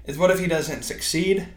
is 0.06 0.18
what 0.18 0.32
if 0.32 0.40
he 0.40 0.48
doesn't 0.48 0.84
succeed? 0.84 1.48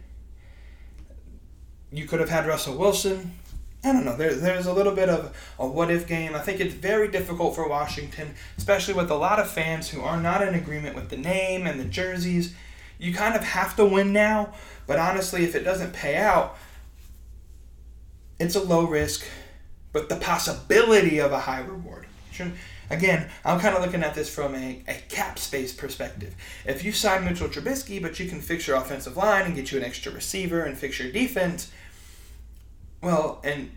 You 1.90 2.06
could 2.06 2.20
have 2.20 2.28
had 2.28 2.46
Russell 2.46 2.76
Wilson. 2.76 3.37
I 3.84 3.92
don't 3.92 4.04
know. 4.04 4.16
There, 4.16 4.34
there's 4.34 4.66
a 4.66 4.72
little 4.72 4.94
bit 4.94 5.08
of 5.08 5.36
a 5.58 5.66
what 5.66 5.90
if 5.90 6.06
game. 6.06 6.34
I 6.34 6.40
think 6.40 6.60
it's 6.60 6.74
very 6.74 7.08
difficult 7.08 7.54
for 7.54 7.68
Washington, 7.68 8.34
especially 8.56 8.94
with 8.94 9.10
a 9.10 9.14
lot 9.14 9.38
of 9.38 9.48
fans 9.48 9.88
who 9.88 10.00
are 10.00 10.20
not 10.20 10.46
in 10.46 10.54
agreement 10.54 10.96
with 10.96 11.10
the 11.10 11.16
name 11.16 11.66
and 11.66 11.78
the 11.78 11.84
jerseys. 11.84 12.54
You 12.98 13.14
kind 13.14 13.36
of 13.36 13.44
have 13.44 13.76
to 13.76 13.86
win 13.86 14.12
now, 14.12 14.52
but 14.88 14.98
honestly, 14.98 15.44
if 15.44 15.54
it 15.54 15.62
doesn't 15.62 15.92
pay 15.92 16.16
out, 16.16 16.58
it's 18.40 18.56
a 18.56 18.62
low 18.62 18.84
risk, 18.84 19.24
but 19.92 20.08
the 20.08 20.16
possibility 20.16 21.18
of 21.18 21.30
a 21.30 21.40
high 21.40 21.60
reward. 21.60 22.06
Again, 22.90 23.28
I'm 23.44 23.60
kind 23.60 23.76
of 23.76 23.82
looking 23.82 24.02
at 24.02 24.14
this 24.14 24.32
from 24.32 24.54
a, 24.54 24.82
a 24.88 24.94
cap 25.08 25.38
space 25.38 25.72
perspective. 25.72 26.34
If 26.64 26.84
you 26.84 26.92
sign 26.92 27.24
Mitchell 27.24 27.48
Trubisky, 27.48 28.00
but 28.00 28.18
you 28.18 28.28
can 28.28 28.40
fix 28.40 28.66
your 28.66 28.76
offensive 28.76 29.16
line 29.16 29.44
and 29.44 29.54
get 29.54 29.70
you 29.70 29.78
an 29.78 29.84
extra 29.84 30.10
receiver 30.12 30.62
and 30.62 30.78
fix 30.78 30.98
your 30.98 31.10
defense, 31.10 31.70
well, 33.02 33.40
and 33.44 33.70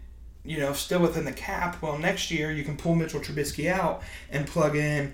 you 0.43 0.59
know, 0.59 0.73
still 0.73 0.99
within 0.99 1.25
the 1.25 1.31
cap, 1.31 1.81
well, 1.81 1.97
next 1.97 2.31
year 2.31 2.51
you 2.51 2.63
can 2.63 2.75
pull 2.75 2.95
Mitchell 2.95 3.19
Trubisky 3.19 3.71
out 3.71 4.01
and 4.31 4.47
plug 4.47 4.75
in 4.75 5.13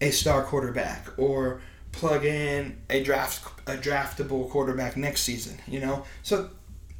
a 0.00 0.10
star 0.10 0.42
quarterback 0.42 1.06
or 1.18 1.60
plug 1.92 2.24
in 2.24 2.78
a 2.90 3.02
draft 3.02 3.46
a 3.66 3.76
draftable 3.76 4.48
quarterback 4.50 4.96
next 4.96 5.22
season, 5.22 5.58
you 5.66 5.80
know? 5.80 6.04
So 6.22 6.50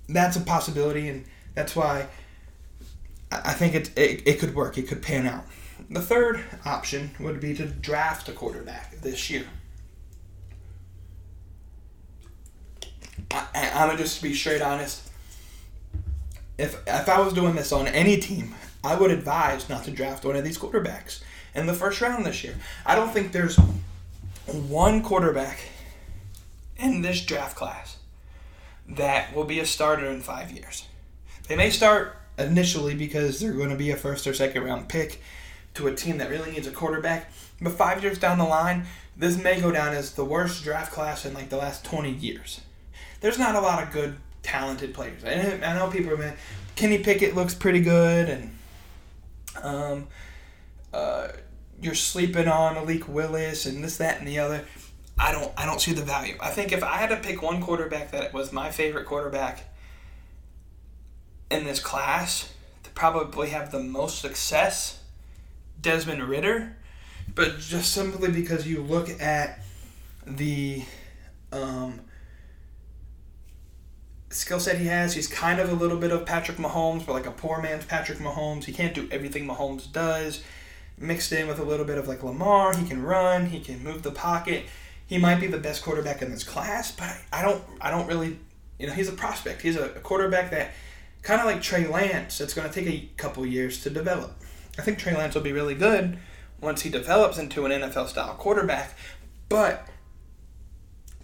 that's 0.09 0.37
a 0.37 0.41
possibility 0.41 1.09
and 1.09 1.25
that's 1.55 1.75
why 1.75 2.07
I 3.31 3.53
think 3.53 3.75
it, 3.75 3.99
it, 3.99 4.23
it 4.27 4.39
could 4.39 4.55
work. 4.55 4.79
It 4.79 4.89
could 4.89 5.03
pan 5.03 5.27
out. 5.27 5.45
The 5.91 6.01
third 6.01 6.43
option 6.65 7.11
would 7.19 7.41
be 7.41 7.55
to 7.55 7.67
draft 7.67 8.29
a 8.29 8.33
quarterback 8.33 8.97
this 9.01 9.29
year. 9.29 9.45
I, 13.31 13.71
I'm 13.75 13.89
gonna 13.89 13.99
just 13.99 14.23
be 14.23 14.35
straight 14.35 14.63
honest. 14.63 15.11
If 16.59 16.83
if 16.87 17.09
I 17.09 17.21
was 17.21 17.33
doing 17.33 17.55
this 17.55 17.73
on 17.73 17.89
any 17.89 18.17
team, 18.19 18.55
I 18.83 18.97
would 18.97 19.11
advise 19.11 19.69
not 19.69 19.85
to 19.85 19.91
draft 19.91 20.25
one 20.25 20.37
of 20.37 20.45
these 20.45 20.59
quarterbacks 20.59 21.23
in 21.55 21.67
the 21.67 21.75
first 21.75 22.01
round 22.01 22.25
this 22.25 22.45
year. 22.45 22.55
I 22.85 22.95
don't 22.95 23.13
think 23.13 23.33
there's 23.33 23.57
one 24.47 25.03
quarterback 25.03 25.59
in 26.77 27.03
this 27.03 27.25
draft 27.25 27.57
class 27.57 27.97
that 28.89 29.35
will 29.35 29.45
be 29.45 29.61
a 29.61 29.67
starter 29.67 30.07
in 30.07 30.21
five 30.21 30.51
years. 30.51 30.87
They 31.49 31.57
may 31.57 31.71
start 31.71 32.17
initially 32.39 32.95
because 32.95 33.41
they're 33.41 33.53
going 33.53 33.71
to 33.71 33.77
be 33.77 33.91
a 33.91 33.97
first 33.97 34.27
or 34.27 34.35
second 34.35 34.65
round 34.65 34.89
pick 34.89 35.23
to 35.75 35.87
a 35.87 35.95
team 35.95 36.19
that 36.19 36.31
really 36.31 36.53
needs 36.53 36.67
a 36.67 36.71
quarterback. 36.71 37.31
But 37.61 37.73
five 37.73 38.03
years 38.03 38.19
down 38.19 38.39
the 38.39 38.45
line, 38.45 38.87
this 39.17 39.43
may 39.43 39.61
go 39.61 39.71
down 39.71 39.95
as 39.95 40.13
the 40.13 40.25
worst 40.25 40.65
draft 40.65 40.93
class 40.93 41.25
in 41.25 41.35
like 41.35 41.49
the 41.49 41.57
last 41.57 41.85
20 41.85 42.11
years. 42.11 42.61
There's 43.21 43.39
not 43.39 43.55
a 43.55 43.61
lot 43.61 43.83
of 43.83 43.93
good, 43.93 44.17
talented 44.45 44.95
players. 44.95 45.25
And 45.25 45.65
I 45.65 45.75
know 45.75 45.91
people 45.91 46.13
are, 46.13 46.17
man, 46.17 46.37
Kenny 46.77 46.99
Pickett 46.99 47.35
looks 47.35 47.55
pretty 47.55 47.81
good, 47.81 48.29
and 48.29 48.59
um, 49.63 50.07
uh, 50.93 51.29
you're 51.83 51.95
sleeping 51.95 52.47
on 52.47 52.75
Malik 52.75 53.09
Willis 53.09 53.67
and 53.67 53.83
this, 53.83 53.97
that, 53.97 54.19
and 54.19 54.29
the 54.29 54.39
other. 54.39 54.65
I 55.19 55.33
don't, 55.33 55.53
I 55.57 55.67
don't 55.67 55.81
see 55.81 55.93
the 55.93 56.03
value. 56.03 56.37
I 56.41 56.51
think 56.51 56.73
if 56.73 56.83
I 56.83 56.97
had 56.97 57.11
to 57.11 57.17
pick 57.17 57.43
one 57.43 57.61
quarterback 57.61 58.11
that 58.13 58.33
was 58.33 58.53
my 58.53 58.71
favorite 58.71 59.07
quarterback 59.07 59.65
in 61.51 61.65
this 61.65 61.81
class 61.81 62.53
to 62.83 62.91
probably 62.91 63.51
have 63.51 63.71
the 63.71 63.81
most 63.81 64.21
success 64.21 64.99
Desmond 65.81 66.25
Ridder, 66.25 66.77
but 67.35 67.59
just 67.59 67.93
simply 67.93 68.31
because 68.31 68.67
you 68.67 68.83
look 68.83 69.09
at 69.21 69.61
the 70.27 70.83
um, 71.53 71.84
skill 74.35 74.61
set 74.61 74.79
he 74.79 74.87
has, 74.87 75.14
he's 75.14 75.29
kind 75.29 75.61
of 75.61 75.71
a 75.71 75.75
little 75.75 75.97
bit 75.97 76.11
of 76.11 76.26
Patrick 76.26 76.59
Mahomes, 76.59 77.07
but 77.07 77.12
like 77.12 77.26
a 77.26 77.31
poor 77.31 77.61
man's 77.62 77.85
Patrick 77.85 78.19
Mahomes. 78.19 78.64
He 78.64 78.73
can't 78.73 78.95
do 78.95 79.09
everything 79.11 79.47
Mahomes 79.47 79.91
does. 79.91 80.43
Mixed 80.99 81.33
in 81.33 81.49
with 81.49 81.59
a 81.59 81.64
little 81.64 81.85
bit 81.85 81.99
of 81.99 82.07
like 82.09 82.23
Lamar, 82.23 82.76
he 82.76 82.87
can 82.87 83.03
run, 83.03 83.47
he 83.47 83.61
can 83.61 83.83
move 83.83 84.03
the 84.03 84.11
pocket. 84.11 84.64
He 85.07 85.19
might 85.19 85.41
be 85.41 85.47
the 85.47 85.59
best 85.59 85.83
quarterback 85.83 86.23
in 86.23 86.31
this 86.31 86.45
class, 86.45 86.93
but 86.93 87.17
I 87.33 87.43
don't, 87.43 87.62
I 87.81 87.91
don't 87.91 88.07
really, 88.07 88.38
you 88.79 88.87
know, 88.87 88.93
he's 88.93 89.09
a 89.09 89.12
prospect. 89.12 89.62
He's 89.62 89.76
a 89.76 89.88
quarterback 89.88 90.50
that 90.50 90.73
kind 91.23 91.41
of 91.41 91.47
like 91.47 91.62
Trey 91.62 91.87
Lance. 91.87 92.41
It's 92.41 92.55
going 92.55 92.69
to 92.69 92.75
take 92.75 92.88
a 92.88 93.09
couple 93.17 93.45
years 93.45 93.83
to 93.83 93.91
develop. 93.91 94.37
I 94.79 94.83
think 94.83 94.99
Trey 94.99 95.14
Lance 95.14 95.35
will 95.35 95.43
be 95.43 95.53
really 95.53 95.75
good 95.75 96.19
once 96.61 96.83
he 96.83 96.91
develops 96.91 97.38
into 97.38 97.66
an 97.66 97.73
NFL 97.73 98.09
style 98.09 98.35
quarterback, 98.35 98.97
but 99.49 99.87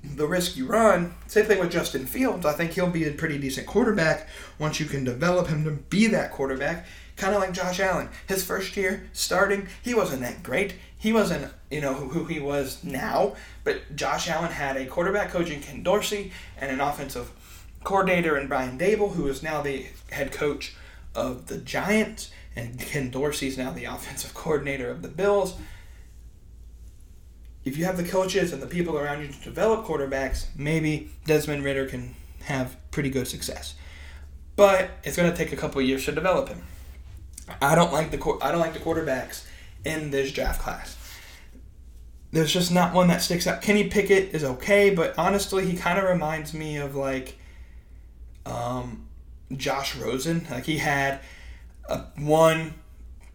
the 0.02 0.26
risk 0.26 0.56
you 0.56 0.66
run, 0.66 1.14
same 1.26 1.44
thing 1.44 1.58
with 1.58 1.72
Justin 1.72 2.06
Fields. 2.06 2.46
I 2.46 2.52
think 2.52 2.72
he'll 2.72 2.90
be 2.90 3.06
a 3.06 3.12
pretty 3.12 3.38
decent 3.38 3.66
quarterback 3.66 4.28
once 4.58 4.80
you 4.80 4.86
can 4.86 5.04
develop 5.04 5.48
him 5.48 5.64
to 5.64 5.70
be 5.70 6.06
that 6.08 6.32
quarterback. 6.32 6.86
Kind 7.16 7.34
of 7.34 7.40
like 7.40 7.52
Josh 7.52 7.80
Allen. 7.80 8.08
His 8.26 8.44
first 8.44 8.76
year 8.76 9.08
starting, 9.12 9.68
he 9.82 9.94
wasn't 9.94 10.22
that 10.22 10.42
great. 10.42 10.74
He 10.96 11.12
wasn't, 11.12 11.52
you 11.70 11.80
know, 11.80 11.94
who 11.94 12.24
he 12.24 12.40
was 12.40 12.82
now. 12.82 13.36
But 13.62 13.94
Josh 13.94 14.28
Allen 14.28 14.52
had 14.52 14.76
a 14.76 14.86
quarterback 14.86 15.30
coach 15.30 15.50
in 15.50 15.60
Ken 15.60 15.82
Dorsey 15.82 16.32
and 16.58 16.70
an 16.70 16.80
offensive 16.80 17.30
coordinator 17.84 18.38
in 18.38 18.48
Brian 18.48 18.78
Daboll, 18.78 19.12
who 19.12 19.26
is 19.26 19.42
now 19.42 19.60
the 19.60 19.86
head 20.10 20.32
coach 20.32 20.74
of 21.14 21.46
the 21.48 21.58
Giants 21.58 22.30
and 22.56 22.78
Ken 22.78 23.10
Dorsey's 23.10 23.58
now 23.58 23.70
the 23.70 23.84
offensive 23.86 24.34
coordinator 24.34 24.90
of 24.90 25.02
the 25.02 25.08
Bills. 25.08 25.56
If 27.70 27.78
you 27.78 27.84
have 27.84 27.96
the 27.96 28.02
coaches 28.02 28.52
and 28.52 28.60
the 28.60 28.66
people 28.66 28.98
around 28.98 29.22
you 29.22 29.28
to 29.28 29.44
develop 29.44 29.86
quarterbacks, 29.86 30.46
maybe 30.56 31.08
Desmond 31.24 31.62
Ridder 31.62 31.86
can 31.86 32.16
have 32.42 32.76
pretty 32.90 33.10
good 33.10 33.28
success. 33.28 33.76
But 34.56 34.90
it's 35.04 35.16
going 35.16 35.30
to 35.30 35.36
take 35.36 35.52
a 35.52 35.56
couple 35.56 35.80
years 35.80 36.04
to 36.06 36.12
develop 36.12 36.48
him. 36.48 36.64
I 37.62 37.76
don't 37.76 37.92
like 37.92 38.10
the 38.10 38.38
I 38.42 38.50
don't 38.50 38.58
like 38.58 38.72
the 38.72 38.80
quarterbacks 38.80 39.44
in 39.84 40.10
this 40.10 40.32
draft 40.32 40.60
class. 40.60 40.96
There's 42.32 42.52
just 42.52 42.72
not 42.72 42.92
one 42.92 43.06
that 43.06 43.22
sticks 43.22 43.46
out. 43.46 43.62
Kenny 43.62 43.84
Pickett 43.84 44.34
is 44.34 44.42
okay, 44.42 44.92
but 44.92 45.16
honestly, 45.16 45.64
he 45.64 45.76
kind 45.76 45.96
of 45.96 46.06
reminds 46.06 46.52
me 46.52 46.76
of 46.76 46.96
like 46.96 47.38
um, 48.46 49.06
Josh 49.56 49.94
Rosen. 49.94 50.44
Like 50.50 50.66
he 50.66 50.78
had 50.78 51.20
a 51.88 51.98
one 52.16 52.74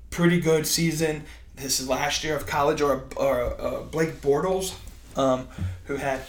pretty 0.09 0.41
good 0.41 0.67
season 0.67 1.23
this 1.55 1.79
is 1.79 1.87
last 1.87 2.23
year 2.23 2.35
of 2.35 2.45
college, 2.45 2.81
or 2.81 3.03
or 3.15 3.59
uh, 3.59 3.81
Blake 3.81 4.21
Bortles, 4.21 4.75
um, 5.15 5.47
who 5.85 5.95
had 5.95 6.21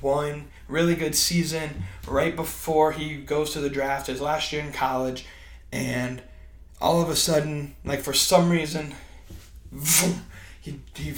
one 0.00 0.46
really 0.68 0.94
good 0.94 1.14
season 1.14 1.84
right 2.06 2.34
before 2.34 2.92
he 2.92 3.16
goes 3.16 3.52
to 3.52 3.60
the 3.60 3.70
draft 3.70 4.06
his 4.06 4.20
last 4.20 4.52
year 4.52 4.62
in 4.62 4.72
college, 4.72 5.26
and 5.70 6.22
all 6.80 7.00
of 7.00 7.08
a 7.08 7.16
sudden, 7.16 7.74
like 7.84 8.00
for 8.00 8.12
some 8.12 8.50
reason, 8.50 8.94
he 10.60 10.80
he 10.94 11.14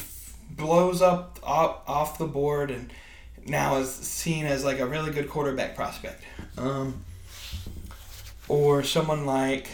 blows 0.50 1.03
up 1.03 1.38
off, 1.42 1.81
off 1.87 2.18
the 2.18 2.27
board 2.27 2.70
and 2.70 2.92
now 3.46 3.77
is 3.77 3.90
seen 3.90 4.46
as 4.46 4.64
like 4.64 4.79
a 4.79 4.87
really 4.87 5.11
good 5.11 5.29
quarterback 5.29 5.74
prospect. 5.74 6.22
Um, 6.57 7.05
or 8.48 8.83
someone 8.83 9.27
like 9.27 9.68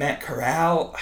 Matt 0.00 0.22
Corral. 0.22 0.96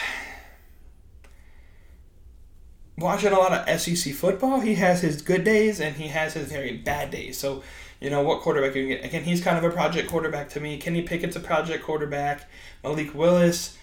Watching 2.98 3.32
a 3.32 3.38
lot 3.38 3.52
of 3.52 3.80
SEC 3.80 4.12
football, 4.12 4.58
he 4.58 4.74
has 4.74 5.02
his 5.02 5.22
good 5.22 5.44
days 5.44 5.80
and 5.80 5.94
he 5.94 6.08
has 6.08 6.34
his 6.34 6.50
very 6.50 6.78
bad 6.78 7.12
days. 7.12 7.38
So, 7.38 7.62
you 8.00 8.10
know, 8.10 8.22
what 8.22 8.40
quarterback 8.40 8.74
you 8.74 8.88
get? 8.88 9.04
Again, 9.04 9.22
he's 9.22 9.40
kind 9.40 9.56
of 9.56 9.62
a 9.62 9.72
project 9.72 10.10
quarterback 10.10 10.48
to 10.48 10.60
me. 10.60 10.78
Kenny 10.78 11.02
Pickett's 11.02 11.36
a 11.36 11.40
project 11.40 11.84
quarterback. 11.84 12.48
Malik 12.82 13.14
Willis 13.14 13.78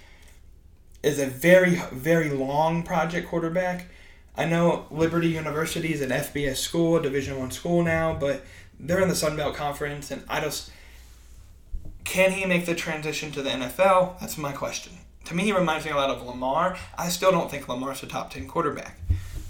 is 1.02 1.18
a 1.18 1.28
very, 1.28 1.82
very 1.94 2.30
long 2.30 2.84
project 2.84 3.30
quarterback. 3.30 3.86
I 4.36 4.44
know 4.44 4.86
Liberty 4.92 5.30
University 5.30 5.94
is 5.94 6.02
an 6.02 6.10
FBS 6.10 6.58
school, 6.58 7.00
Division 7.00 7.40
One 7.40 7.52
school 7.52 7.84
now, 7.84 8.14
but 8.14 8.44
they're 8.78 9.02
in 9.02 9.08
the 9.08 9.16
Sun 9.16 9.38
Belt 9.38 9.56
Conference, 9.56 10.12
and 10.12 10.26
I 10.28 10.42
just 10.42 10.72
can 12.04 12.32
he 12.32 12.46
make 12.46 12.66
the 12.66 12.76
transition 12.76 13.32
to 13.32 13.42
the 13.42 13.50
NFL? 13.50 14.20
That's 14.20 14.38
my 14.38 14.52
question. 14.52 14.94
To 15.26 15.36
me, 15.36 15.44
he 15.44 15.52
reminds 15.52 15.86
me 15.86 15.92
a 15.92 15.96
lot 15.96 16.10
of 16.10 16.26
Lamar. 16.26 16.78
I 16.98 17.10
still 17.10 17.32
don't 17.32 17.50
think 17.50 17.68
Lamar's 17.68 18.04
a 18.04 18.08
top 18.08 18.32
10 18.32 18.48
quarterback. 18.48 19.00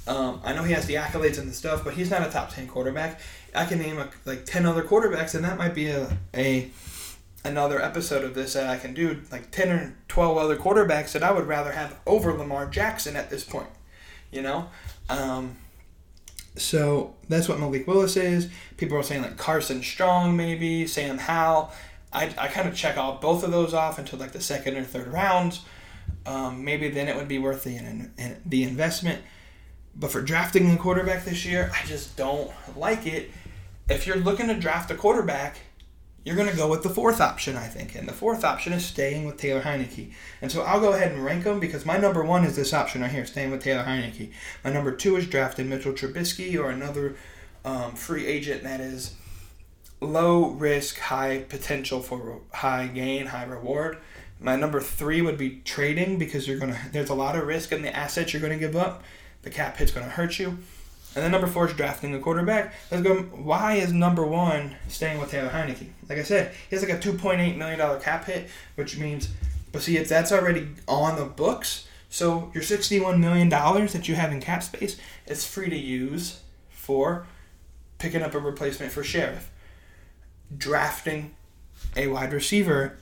Um, 0.08 0.40
I 0.44 0.54
know 0.54 0.64
he 0.64 0.74
has 0.74 0.86
the 0.86 0.96
accolades 0.96 1.40
and 1.40 1.50
the 1.50 1.54
stuff, 1.54 1.84
but 1.84 1.96
he's 1.96 2.12
not 2.12 2.26
a 2.26 2.32
top 2.32 2.54
10 2.54 2.68
quarterback. 2.68 3.20
I 3.54 3.66
can 3.66 3.80
name 3.80 3.98
a, 3.98 4.10
like 4.26 4.46
10 4.46 4.66
other 4.66 4.84
quarterbacks, 4.84 5.36
and 5.36 5.44
that 5.44 5.58
might 5.58 5.74
be 5.74 5.88
a, 5.88 6.18
a 6.34 6.70
another 7.44 7.82
episode 7.82 8.24
of 8.24 8.34
this 8.34 8.54
that 8.54 8.68
I 8.68 8.78
can 8.78 8.94
do, 8.94 9.22
like 9.32 9.52
10 9.52 9.70
or 9.70 9.96
12 10.08 10.38
other 10.38 10.58
quarterbacks 10.58 11.12
that 11.14 11.24
I 11.24 11.32
would 11.32 11.48
rather 11.48 11.72
have 11.72 12.00
over 12.06 12.34
Lamar 12.34 12.68
Jackson 12.68 13.16
at 13.16 13.30
this 13.30 13.44
point. 13.44 13.70
You 14.32 14.42
know? 14.42 14.70
Um, 15.10 15.58
so 16.56 17.16
that's 17.28 17.48
what 17.50 17.60
Malik 17.60 17.88
Willis 17.88 18.18
is. 18.18 18.50
People 18.78 18.98
are 18.98 19.04
saying 19.04 19.22
like 19.22 19.38
Carson 19.38 19.84
Strong, 19.84 20.36
maybe, 20.38 20.88
Sam 20.88 21.18
Howell. 21.18 21.72
I, 22.16 22.34
I 22.38 22.48
kind 22.48 22.68
of 22.68 22.76
check 22.76 22.98
off 22.98 23.22
both 23.22 23.44
of 23.44 23.52
those 23.52 23.74
off 23.74 24.00
until 24.00 24.20
like 24.20 24.32
the 24.32 24.42
second 24.42 24.78
or 24.78 24.84
third 24.84 25.08
rounds. 25.08 25.62
Um, 26.26 26.64
maybe 26.64 26.90
then 26.90 27.08
it 27.08 27.16
would 27.16 27.28
be 27.28 27.40
worth 27.40 27.64
the 27.64 28.10
the 28.46 28.64
investment. 28.64 29.22
But 29.96 30.12
for 30.12 30.22
drafting 30.22 30.70
a 30.72 30.78
quarterback 30.78 31.24
this 31.24 31.46
year, 31.46 31.72
I 31.74 31.86
just 31.86 32.18
don't 32.18 32.52
like 32.76 33.06
it. 33.06 33.32
If 33.90 34.08
you're 34.08 34.18
looking 34.18 34.48
to 34.48 34.56
draft 34.56 34.92
a 34.92 34.96
quarterback, 34.96 35.58
you're 36.26 36.36
going 36.36 36.50
to 36.50 36.58
go 36.58 36.68
with 36.68 36.82
the 36.84 36.90
fourth 36.90 37.22
option, 37.22 37.56
I 37.56 37.68
think. 37.68 37.96
And 37.96 38.08
the 38.08 38.14
fourth 38.14 38.44
option 38.44 38.74
is 38.74 38.84
staying 38.84 39.26
with 39.26 39.38
Taylor 39.38 39.62
Heinicke. 39.62 40.12
And 40.42 40.52
so 40.52 40.64
I'll 40.64 40.82
go 40.82 40.94
ahead 40.94 41.12
and 41.12 41.24
rank 41.24 41.44
them 41.44 41.60
because 41.60 41.86
my 41.86 41.98
number 41.98 42.24
one 42.24 42.44
is 42.44 42.56
this 42.56 42.74
option 42.74 43.02
right 43.02 43.12
here, 43.12 43.26
staying 43.26 43.52
with 43.52 43.64
Taylor 43.64 43.84
Heinicke. 43.84 44.32
My 44.64 44.72
number 44.72 44.92
two 44.92 45.16
is 45.16 45.28
drafting 45.28 45.70
Mitchell 45.70 45.94
Trubisky 45.94 46.60
or 46.60 46.72
another 46.72 47.16
um, 47.64 47.96
free 47.96 48.26
agent 48.26 48.64
that 48.64 48.82
is 48.82 49.14
low 50.02 50.50
risk, 50.50 51.00
high 51.00 51.46
potential 51.50 52.02
for 52.02 52.42
high 52.54 52.88
gain, 52.88 53.28
high 53.28 53.46
reward. 53.46 53.98
My 54.40 54.56
number 54.56 54.82
three 54.82 55.22
would 55.22 55.38
be 55.38 55.62
trading 55.64 56.18
because 56.20 56.48
you're 56.48 56.60
gonna. 56.60 56.80
There's 56.92 57.10
a 57.10 57.16
lot 57.16 57.36
of 57.36 57.48
risk 57.48 57.72
in 57.72 57.82
the 57.82 57.96
assets 57.96 58.34
you're 58.34 58.42
gonna 58.42 58.58
give 58.58 58.76
up. 58.76 59.04
The 59.44 59.50
cap 59.50 59.78
hit's 59.78 59.92
gonna 59.92 60.10
hurt 60.10 60.40
you. 60.40 60.58
And 61.16 61.24
then 61.24 61.32
number 61.32 61.48
four 61.48 61.68
is 61.68 61.74
drafting 61.74 62.14
a 62.14 62.20
quarterback. 62.20 62.74
Let's 62.92 63.02
go. 63.02 63.16
Why 63.16 63.76
is 63.76 63.94
number 63.94 64.26
one 64.26 64.76
staying 64.90 65.20
with 65.20 65.32
Taylor 65.32 65.50
Heinicke? 65.50 65.88
Like 66.10 66.20
I 66.20 66.24
said, 66.24 66.54
he 66.70 66.76
has 66.76 66.84
like 66.84 66.92
a 66.92 67.00
two 67.00 67.14
point 67.14 67.40
eight 67.40 67.56
million 67.58 67.80
dollar 67.80 68.00
cap 68.00 68.26
hit, 68.26 68.50
which 68.76 68.98
means, 68.98 69.30
but 69.72 69.82
see, 69.82 69.96
if 69.98 70.10
that's 70.10 70.34
already 70.34 70.68
on 70.90 71.16
the 71.16 71.24
books, 71.24 71.88
so 72.10 72.52
your 72.54 72.64
sixty 72.64 73.00
one 73.00 73.22
million 73.22 73.48
dollars 73.48 73.94
that 73.94 74.10
you 74.10 74.16
have 74.16 74.34
in 74.34 74.42
cap 74.42 74.62
space 74.62 74.98
is 75.26 75.46
free 75.46 75.70
to 75.70 75.78
use 75.78 76.42
for 76.70 77.26
picking 77.98 78.22
up 78.22 78.34
a 78.34 78.40
replacement 78.40 78.92
for 78.92 79.02
Scherff, 79.02 79.46
drafting 80.56 81.36
a 81.96 82.08
wide 82.08 82.34
receiver 82.34 82.98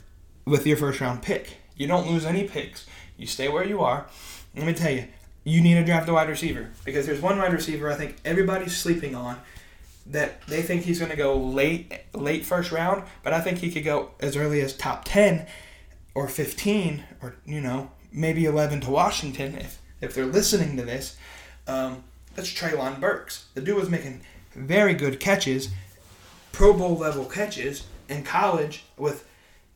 with 0.45 0.65
your 0.67 0.77
first 0.77 1.01
round 1.01 1.21
pick. 1.21 1.57
You 1.75 1.87
don't 1.87 2.09
lose 2.09 2.25
any 2.25 2.47
picks. 2.47 2.85
You 3.17 3.27
stay 3.27 3.47
where 3.49 3.65
you 3.65 3.81
are. 3.81 4.05
Let 4.55 4.65
me 4.65 4.73
tell 4.73 4.91
you, 4.91 5.05
you 5.43 5.61
need 5.61 5.75
to 5.75 5.83
draft 5.83 6.07
a 6.09 6.13
wide 6.13 6.29
receiver 6.29 6.69
because 6.85 7.05
there's 7.05 7.21
one 7.21 7.37
wide 7.37 7.53
receiver 7.53 7.91
I 7.91 7.95
think 7.95 8.17
everybody's 8.23 8.75
sleeping 8.75 9.15
on 9.15 9.39
that 10.07 10.45
they 10.47 10.61
think 10.61 10.83
he's 10.83 10.99
going 10.99 11.11
to 11.11 11.17
go 11.17 11.37
late 11.37 11.93
late 12.13 12.45
first 12.45 12.71
round, 12.71 13.03
but 13.23 13.33
I 13.33 13.41
think 13.41 13.59
he 13.59 13.71
could 13.71 13.85
go 13.85 14.11
as 14.19 14.35
early 14.35 14.61
as 14.61 14.75
top 14.75 15.05
10 15.05 15.47
or 16.13 16.27
15 16.27 17.03
or 17.21 17.35
you 17.45 17.61
know, 17.61 17.91
maybe 18.11 18.45
11 18.45 18.81
to 18.81 18.89
Washington 18.89 19.55
if 19.55 19.79
if 20.01 20.13
they're 20.13 20.25
listening 20.25 20.77
to 20.77 20.83
this. 20.83 21.17
Um, 21.67 22.03
that's 22.35 22.51
Treylon 22.51 22.99
Burks. 22.99 23.45
The 23.53 23.61
dude 23.61 23.77
was 23.77 23.89
making 23.89 24.21
very 24.55 24.93
good 24.93 25.19
catches, 25.19 25.69
Pro 26.53 26.71
Bowl 26.71 26.95
level 26.95 27.25
catches 27.25 27.85
in 28.07 28.23
college 28.23 28.85
with 28.95 29.27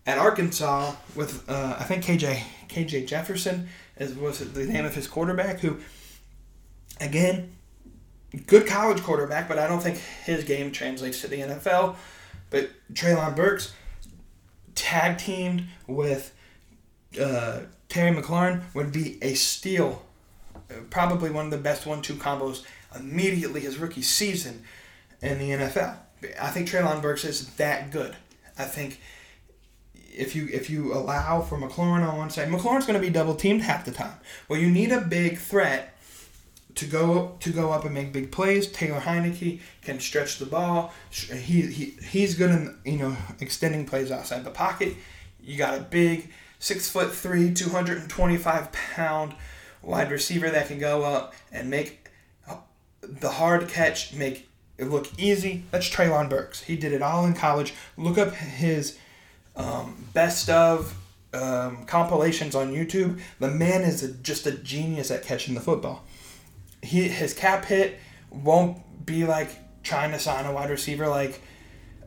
at 0.06 0.18
Arkansas 0.18 0.94
with 1.16 1.48
uh, 1.50 1.76
I 1.78 1.84
think 1.84 2.06
KJ 2.06 2.42
KJ 2.70 3.08
Jefferson 3.08 3.68
is 3.98 4.16
was 4.16 4.40
the 4.40 4.66
name 4.66 4.86
of 4.86 4.96
his 4.96 5.08
quarterback 5.08 5.60
who 5.60 5.80
again 7.02 7.56
good 8.46 8.68
college 8.68 9.02
quarterback 9.02 9.50
but 9.50 9.58
I 9.58 9.68
don't 9.68 9.82
think 9.82 9.98
his 9.98 10.44
game 10.44 10.72
translates 10.72 11.20
to 11.22 11.28
the 11.28 11.40
NFL 11.40 11.96
but 12.50 12.70
Treylon 12.94 13.36
Burks 13.36 13.74
tag 14.76 15.18
teamed 15.18 15.64
with 15.88 16.34
uh, 17.20 17.62
Terry 17.90 18.16
McLaurin 18.16 18.62
would 18.76 18.92
be 18.92 19.18
a 19.24 19.34
steal 19.34 20.04
probably 20.92 21.32
one 21.32 21.46
of 21.46 21.52
the 21.52 21.58
best 21.58 21.88
one-two 21.88 22.16
combos 22.16 22.64
immediately 22.96 23.62
his 23.62 23.78
rookie 23.78 24.02
season 24.04 24.64
in 25.22 25.40
the 25.40 25.50
NFL 25.50 25.98
I 26.40 26.50
think 26.50 26.68
Treylon 26.68 27.02
Burks 27.02 27.24
is 27.26 27.48
that 27.56 27.92
good 27.92 28.16
I 28.58 28.66
think 28.66 29.00
if 29.94 30.36
you 30.36 30.50
if 30.52 30.70
you 30.70 30.94
allow 30.94 31.42
for 31.42 31.58
McLaurin 31.58 32.08
on 32.08 32.18
one 32.18 32.30
side, 32.30 32.50
McLaurin's 32.50 32.86
going 32.86 33.00
to 33.00 33.06
be 33.06 33.12
double 33.12 33.36
teamed 33.36 33.62
half 33.62 33.86
the 33.86 33.92
time. 33.92 34.16
Well, 34.50 34.60
you 34.60 34.70
need 34.70 34.92
a 34.92 35.02
big 35.02 35.38
threat 35.38 35.96
to 36.76 36.86
go 36.86 37.38
to 37.40 37.52
go 37.52 37.72
up 37.72 37.86
and 37.86 37.94
make 37.94 38.14
big 38.14 38.32
plays. 38.32 38.68
Taylor 38.72 39.00
Heinicke 39.00 39.60
can 39.84 40.00
stretch 40.00 40.40
the 40.40 40.46
ball. 40.46 40.94
He, 41.12 41.62
he 41.62 41.86
he's 42.04 42.36
good 42.36 42.50
in 42.50 42.78
you 42.84 42.98
know 42.98 43.18
extending 43.40 43.86
plays 43.86 44.12
outside 44.12 44.44
the 44.44 44.52
pocket. 44.52 44.96
You 45.40 45.58
got 45.58 45.78
a 45.78 45.82
big 45.82 46.32
six 46.60 46.90
foot 46.90 47.14
three, 47.14 47.54
two 47.54 47.70
hundred 47.70 48.00
and 48.00 48.10
twenty 48.10 48.38
five 48.38 48.72
pound 48.72 49.36
wide 49.84 50.12
receiver 50.12 50.50
that 50.50 50.68
can 50.68 50.80
go 50.80 51.04
up 51.04 51.36
and 51.52 51.70
make 51.70 52.10
the 53.02 53.30
hard 53.30 53.70
catch 53.70 54.14
make 54.14 54.47
it 54.78 54.86
look 54.86 55.08
easy. 55.18 55.64
That's 55.72 55.90
Treylon 55.90 56.30
Burks. 56.30 56.64
He 56.64 56.76
did 56.76 56.94
it 56.94 57.02
all 57.02 57.26
in 57.26 57.34
college. 57.34 57.74
Look 57.98 58.18
up 58.18 58.34
his 58.34 58.98
um, 59.56 60.06
best 60.14 60.50
of 60.50 60.96
um, 61.34 61.86
compilations 61.86 62.56
on 62.56 62.74
YouTube. 62.74 63.20
The 63.40 63.50
man 63.50 63.82
is 63.82 64.04
a, 64.04 64.14
just 64.14 64.46
a 64.46 64.52
genius 64.52 65.12
at 65.12 65.24
catching 65.24 65.56
the 65.56 65.62
football. 65.62 66.06
He 66.82 67.08
his 67.08 67.34
cap 67.34 67.66
hit 67.66 68.00
won't 68.30 69.06
be 69.06 69.26
like 69.26 69.50
trying 69.84 70.12
to 70.12 70.20
sign 70.20 70.46
a 70.46 70.54
wide 70.54 70.70
receiver 70.70 71.08
like 71.08 71.42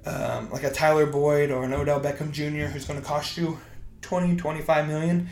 um, 0.06 0.50
like 0.50 0.62
a 0.62 0.70
Tyler 0.70 1.06
Boyd 1.06 1.50
or 1.50 1.64
an 1.64 1.72
Odell 1.72 2.00
Beckham 2.00 2.30
Jr. 2.30 2.70
who's 2.72 2.86
going 2.86 3.00
to 3.00 3.06
cost 3.06 3.36
you 3.36 3.58
20, 4.02 4.36
25 4.36 4.88
million. 4.88 5.28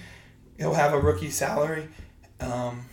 He'll 0.58 0.74
have 0.74 0.92
a 0.92 1.00
rookie 1.00 1.30
salary. 1.30 1.88
Um, 2.40 2.84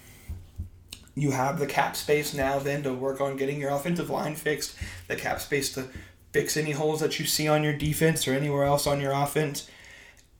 you 1.15 1.31
have 1.31 1.59
the 1.59 1.65
cap 1.65 1.95
space 1.95 2.33
now 2.33 2.59
then 2.59 2.83
to 2.83 2.93
work 2.93 3.21
on 3.21 3.37
getting 3.37 3.59
your 3.59 3.71
offensive 3.71 4.09
line 4.09 4.35
fixed, 4.35 4.75
the 5.07 5.15
cap 5.15 5.39
space 5.39 5.73
to 5.73 5.87
fix 6.33 6.57
any 6.57 6.71
holes 6.71 6.99
that 6.99 7.17
you 7.17 7.25
see 7.25 7.47
on 7.47 7.63
your 7.63 7.75
defense 7.75 8.27
or 8.27 8.33
anywhere 8.33 8.65
else 8.65 8.85
on 8.85 8.99
your 8.99 9.13
offense. 9.13 9.69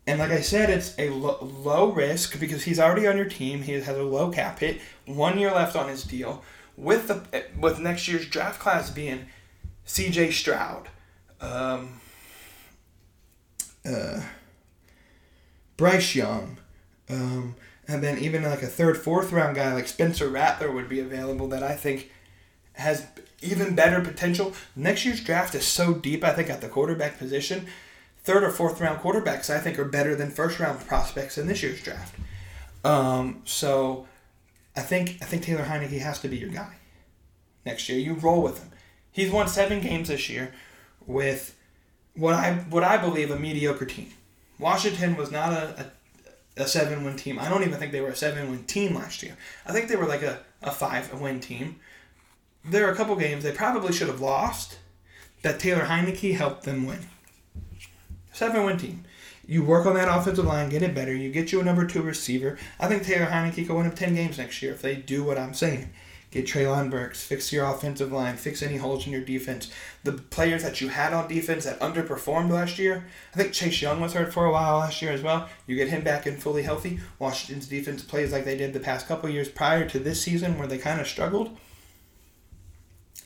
And 0.06 0.20
like 0.20 0.32
I 0.32 0.42
said, 0.42 0.70
it's 0.70 0.94
a 1.00 1.10
lo- 1.10 1.40
low 1.42 1.92
risk 1.92 2.40
because 2.40 2.64
he's 2.64 2.80
already 2.80 3.08
on 3.08 3.16
your 3.16 3.30
team. 3.30 3.62
He 3.64 3.72
has 3.72 3.88
a 3.88 4.04
low 4.04 4.30
cap 4.30 4.60
hit, 4.60 4.82
one 5.06 5.40
year 5.40 5.52
left 5.52 5.76
on 5.76 5.88
his 5.88 6.04
deal. 6.04 6.44
With 6.78 7.08
the 7.08 7.46
with 7.58 7.80
next 7.80 8.08
year's 8.10 8.28
draft 8.28 8.60
class 8.60 8.90
being 8.90 9.28
C.J. 9.86 10.32
Stroud, 10.32 10.90
um, 11.40 12.02
uh, 13.90 14.22
Bryce 15.78 16.16
Young, 16.16 16.58
um, 17.10 17.56
and 17.88 18.04
then 18.04 18.18
even 18.18 18.44
like 18.44 18.62
a 18.62 18.68
third, 18.68 18.98
fourth 18.98 19.32
round 19.32 19.56
guy 19.56 19.74
like 19.74 19.88
Spencer 19.88 20.28
Rattler 20.28 20.72
would 20.72 20.90
be 20.90 21.00
available 21.00 21.48
that 21.50 21.64
I 21.64 21.76
think 21.76 22.12
has 22.74 23.06
even 23.42 23.76
better 23.76 24.02
potential. 24.02 24.54
Next 24.76 25.06
year's 25.06 25.24
draft 25.24 25.56
is 25.56 25.66
so 25.66 25.94
deep, 25.94 26.24
I 26.24 26.34
think, 26.34 26.50
at 26.50 26.62
the 26.62 26.68
quarterback 26.68 27.18
position. 27.18 27.68
Third 28.24 28.44
or 28.44 28.50
fourth 28.50 28.82
round 28.82 29.00
quarterbacks, 29.02 29.50
I 29.50 29.60
think, 29.60 29.78
are 29.78 29.86
better 29.86 30.16
than 30.16 30.32
first 30.32 30.60
round 30.60 30.86
prospects 30.88 31.38
in 31.38 31.48
this 31.48 31.62
year's 31.62 31.82
draft. 31.82 32.16
Um, 32.84 33.42
so 33.46 34.08
I 34.76 34.82
think 34.82 35.18
I 35.22 35.26
think 35.26 35.44
Taylor 35.44 35.66
Heinicke 35.66 36.00
has 36.00 36.20
to 36.22 36.28
be 36.28 36.38
your 36.38 36.50
guy 36.50 36.76
next 37.66 37.88
year. 37.90 38.00
You 38.00 38.14
roll 38.14 38.42
with 38.42 38.60
him. 38.60 38.72
He's 39.12 39.32
won 39.32 39.48
seven 39.48 39.80
games 39.80 40.10
this 40.10 40.30
year 40.30 40.54
with 41.06 41.56
what 42.16 42.34
I 42.34 42.54
what 42.70 42.84
I 42.84 42.98
believe 42.98 43.32
a 43.32 43.40
mediocre 43.40 43.86
team. 43.86 44.10
Washington 44.60 45.16
was 45.16 45.32
not 45.32 45.52
a, 45.52 45.82
a, 45.82 45.92
a 46.58 46.68
seven 46.68 47.04
win 47.04 47.16
team. 47.16 47.38
I 47.40 47.50
don't 47.50 47.64
even 47.64 47.78
think 47.80 47.92
they 47.92 48.02
were 48.02 48.10
a 48.10 48.16
seven 48.16 48.50
win 48.50 48.64
team 48.66 48.96
last 48.96 49.24
year. 49.24 49.38
I 49.66 49.74
think 49.74 49.90
they 49.90 49.96
were 49.96 50.08
like 50.08 50.24
a, 50.24 50.40
a 50.62 50.72
five 50.72 51.14
win 51.20 51.40
team 51.40 51.80
there 52.68 52.88
are 52.88 52.92
a 52.92 52.96
couple 52.96 53.16
games 53.16 53.44
they 53.44 53.52
probably 53.52 53.94
should 53.94 54.08
have 54.08 54.22
lost 54.22 54.80
that 55.44 55.60
Taylor 55.60 55.84
Heinicke 55.84 56.36
helped 56.36 56.64
them 56.64 56.86
win. 56.86 57.00
Seven 58.34 58.66
win 58.66 58.78
team. 58.78 59.04
You 59.48 59.64
work 59.64 59.86
on 59.86 59.94
that 59.94 60.08
offensive 60.08 60.46
line, 60.46 60.70
get 60.70 60.82
it 60.82 60.96
better. 60.96 61.14
You 61.14 61.32
get 61.32 61.52
you 61.52 61.62
a 61.62 61.64
number 61.64 61.86
two 61.86 62.02
receiver. 62.02 62.58
I 62.80 62.88
think 62.88 63.04
Taylor 63.04 63.28
Heinicke 63.28 63.68
can 63.68 63.76
win 63.76 63.86
up 63.86 63.96
10 63.96 64.16
games 64.16 64.40
next 64.40 64.62
year 64.62 64.74
if 64.74 64.82
they 64.82 64.96
do 64.96 65.24
what 65.24 65.38
I'm 65.38 65.54
saying. 65.54 65.92
Get 66.36 66.46
Treylon 66.46 66.92
Burks, 66.92 67.24
fix 67.24 67.52
your 67.52 67.66
offensive 67.66 68.12
line, 68.12 68.36
fix 68.36 68.62
any 68.62 68.78
holes 68.78 69.06
in 69.08 69.14
your 69.14 69.22
defense. 69.22 69.72
The 70.04 70.12
players 70.12 70.64
that 70.64 70.82
you 70.82 70.90
had 70.90 71.14
on 71.14 71.30
defense 71.30 71.64
that 71.64 71.80
underperformed 71.80 72.52
last 72.52 72.78
year, 72.78 73.06
I 73.34 73.38
think 73.38 73.54
Chase 73.54 73.82
Young 73.82 74.02
was 74.02 74.14
hurt 74.14 74.34
for 74.34 74.46
a 74.46 74.52
while 74.52 74.80
last 74.80 75.02
year 75.02 75.12
as 75.12 75.22
well. 75.22 75.48
You 75.66 75.76
get 75.78 75.88
him 75.88 76.04
back 76.04 76.26
and 76.26 76.42
fully 76.42 76.64
healthy. 76.64 77.00
Washington's 77.20 77.68
defense 77.68 78.04
plays 78.04 78.34
like 78.34 78.44
they 78.44 78.58
did 78.58 78.74
the 78.74 78.80
past 78.80 79.08
couple 79.08 79.30
years 79.30 79.48
prior 79.48 79.88
to 79.88 79.98
this 79.98 80.22
season 80.22 80.60
where 80.60 80.68
they 80.68 80.78
kind 80.78 81.00
of 81.00 81.08
struggled 81.08 81.58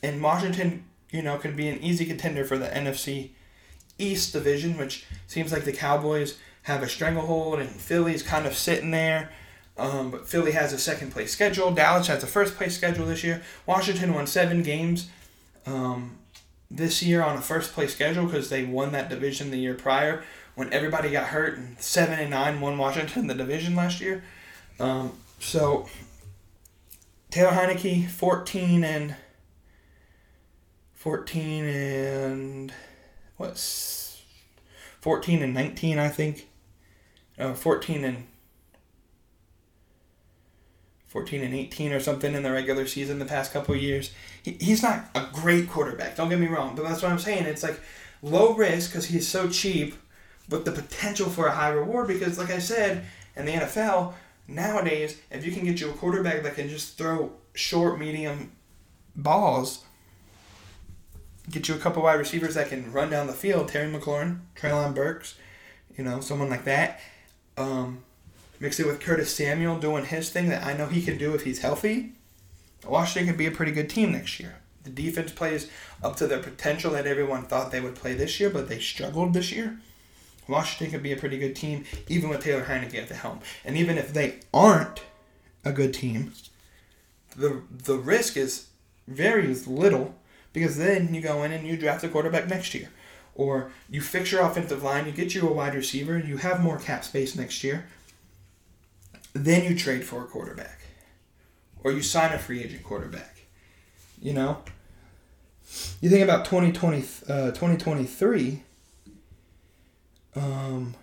and 0.02 0.22
Washington, 0.22 0.84
you 1.10 1.22
know, 1.22 1.38
could 1.38 1.56
be 1.56 1.68
an 1.68 1.80
easy 1.80 2.06
contender 2.06 2.44
for 2.44 2.58
the 2.58 2.68
NFC 2.68 3.30
East 3.98 4.32
division, 4.32 4.78
which 4.78 5.06
seems 5.26 5.52
like 5.52 5.64
the 5.64 5.72
Cowboys 5.72 6.38
have 6.62 6.82
a 6.82 6.88
stranglehold 6.88 7.58
and 7.58 7.68
Philly's 7.68 8.22
kind 8.22 8.46
of 8.46 8.56
sitting 8.56 8.90
there. 8.90 9.30
Um, 9.80 10.10
but 10.10 10.28
Philly 10.28 10.52
has 10.52 10.74
a 10.74 10.78
second 10.78 11.10
place 11.10 11.32
schedule. 11.32 11.70
Dallas 11.70 12.06
has 12.08 12.22
a 12.22 12.26
first 12.26 12.56
place 12.56 12.76
schedule 12.76 13.06
this 13.06 13.24
year. 13.24 13.42
Washington 13.64 14.12
won 14.12 14.26
seven 14.26 14.62
games 14.62 15.08
um, 15.64 16.18
this 16.70 17.02
year 17.02 17.22
on 17.22 17.38
a 17.38 17.40
first 17.40 17.72
place 17.72 17.94
schedule 17.94 18.26
because 18.26 18.50
they 18.50 18.62
won 18.62 18.92
that 18.92 19.08
division 19.08 19.50
the 19.50 19.56
year 19.56 19.74
prior 19.74 20.22
when 20.54 20.70
everybody 20.70 21.10
got 21.10 21.28
hurt. 21.28 21.56
And 21.56 21.80
seven 21.80 22.18
and 22.18 22.30
nine 22.30 22.60
won 22.60 22.76
Washington 22.76 23.26
the 23.26 23.34
division 23.34 23.74
last 23.74 24.02
year. 24.02 24.22
Um, 24.78 25.14
so 25.38 25.88
Taylor 27.30 27.52
Heinicke, 27.52 28.06
fourteen 28.08 28.84
and 28.84 29.16
14 31.00 31.64
and 31.64 32.74
what's 33.38 34.20
14 35.00 35.42
and 35.42 35.54
19 35.54 35.98
I 35.98 36.08
think 36.08 36.46
uh, 37.38 37.54
14 37.54 38.04
and 38.04 38.26
14 41.10 41.42
and 41.42 41.54
18 41.54 41.92
or 41.92 42.00
something 42.00 42.34
in 42.34 42.42
the 42.42 42.50
regular 42.50 42.86
season 42.86 43.18
the 43.18 43.24
past 43.24 43.52
couple 43.52 43.76
years 43.76 44.12
he, 44.42 44.56
he's 44.60 44.82
not 44.82 45.04
a 45.14 45.26
great 45.32 45.68
quarterback 45.68 46.16
don't 46.16 46.28
get 46.28 46.40
me 46.40 46.46
wrong 46.46 46.74
but 46.74 46.84
that's 46.84 47.02
what 47.02 47.12
I'm 47.12 47.18
saying 47.18 47.44
it's 47.44 47.62
like 47.62 47.78
low 48.22 48.54
risk 48.54 48.90
because 48.90 49.06
he's 49.06 49.28
so 49.28 49.48
cheap 49.48 49.94
but 50.48 50.64
the 50.64 50.72
potential 50.72 51.28
for 51.28 51.46
a 51.46 51.52
high 51.52 51.70
reward 51.70 52.08
because 52.08 52.38
like 52.38 52.50
I 52.50 52.58
said 52.58 53.04
in 53.36 53.44
the 53.44 53.52
NFL 53.52 54.14
nowadays 54.48 55.20
if 55.30 55.44
you 55.44 55.52
can 55.52 55.64
get 55.64 55.80
you 55.80 55.90
a 55.90 55.94
quarterback 55.94 56.42
that 56.42 56.54
can 56.54 56.68
just 56.68 56.96
throw 56.96 57.32
short 57.54 57.98
medium 57.98 58.52
balls 59.14 59.84
Get 61.50 61.68
you 61.68 61.74
a 61.74 61.78
couple 61.78 62.02
wide 62.02 62.14
receivers 62.14 62.54
that 62.54 62.68
can 62.68 62.92
run 62.92 63.10
down 63.10 63.26
the 63.26 63.32
field. 63.32 63.68
Terry 63.68 63.90
McLaurin, 63.92 64.40
Treylon 64.54 64.94
Burks, 64.94 65.34
you 65.96 66.04
know, 66.04 66.20
someone 66.20 66.48
like 66.48 66.64
that. 66.64 67.00
Um, 67.56 68.04
mix 68.60 68.78
it 68.78 68.86
with 68.86 69.00
Curtis 69.00 69.34
Samuel 69.34 69.78
doing 69.78 70.04
his 70.04 70.30
thing 70.30 70.48
that 70.50 70.64
I 70.64 70.74
know 70.74 70.86
he 70.86 71.02
can 71.02 71.18
do 71.18 71.34
if 71.34 71.42
he's 71.42 71.60
healthy. 71.60 72.12
Washington 72.86 73.28
could 73.28 73.38
be 73.38 73.46
a 73.46 73.50
pretty 73.50 73.72
good 73.72 73.90
team 73.90 74.12
next 74.12 74.38
year. 74.38 74.56
The 74.84 74.90
defense 74.90 75.32
plays 75.32 75.70
up 76.02 76.16
to 76.16 76.26
their 76.26 76.38
potential 76.38 76.92
that 76.92 77.06
everyone 77.06 77.44
thought 77.44 77.70
they 77.70 77.80
would 77.80 77.94
play 77.94 78.14
this 78.14 78.38
year, 78.38 78.50
but 78.50 78.68
they 78.68 78.78
struggled 78.78 79.34
this 79.34 79.52
year. 79.52 79.78
Washington 80.48 80.90
could 80.90 81.02
be 81.02 81.12
a 81.12 81.16
pretty 81.16 81.38
good 81.38 81.54
team, 81.54 81.84
even 82.08 82.28
with 82.28 82.42
Taylor 82.42 82.64
Heinicke 82.64 82.94
at 82.94 83.08
the 83.08 83.14
helm. 83.14 83.40
And 83.64 83.76
even 83.76 83.98
if 83.98 84.12
they 84.12 84.40
aren't 84.52 85.02
a 85.64 85.72
good 85.72 85.92
team, 85.94 86.32
the 87.36 87.62
the 87.70 87.96
risk 87.96 88.36
is 88.36 88.68
very 89.06 89.54
little 89.54 90.14
because 90.52 90.76
then 90.76 91.14
you 91.14 91.20
go 91.20 91.42
in 91.42 91.52
and 91.52 91.66
you 91.66 91.76
draft 91.76 92.04
a 92.04 92.08
quarterback 92.08 92.48
next 92.48 92.74
year. 92.74 92.88
Or 93.34 93.70
you 93.88 94.00
fix 94.00 94.32
your 94.32 94.42
offensive 94.42 94.82
line, 94.82 95.06
you 95.06 95.12
get 95.12 95.34
you 95.34 95.48
a 95.48 95.52
wide 95.52 95.74
receiver, 95.74 96.18
you 96.18 96.38
have 96.38 96.60
more 96.60 96.78
cap 96.78 97.04
space 97.04 97.36
next 97.36 97.62
year. 97.62 97.86
Then 99.32 99.64
you 99.64 99.76
trade 99.76 100.04
for 100.04 100.22
a 100.22 100.26
quarterback. 100.26 100.80
Or 101.82 101.92
you 101.92 102.02
sign 102.02 102.32
a 102.32 102.38
free 102.38 102.62
agent 102.62 102.82
quarterback. 102.82 103.38
You 104.20 104.34
know? 104.34 104.58
You 106.00 106.10
think 106.10 106.24
about 106.24 106.44
2020, 106.44 106.98
uh, 107.28 107.50
2023. 107.52 108.62
Um, 110.36 110.94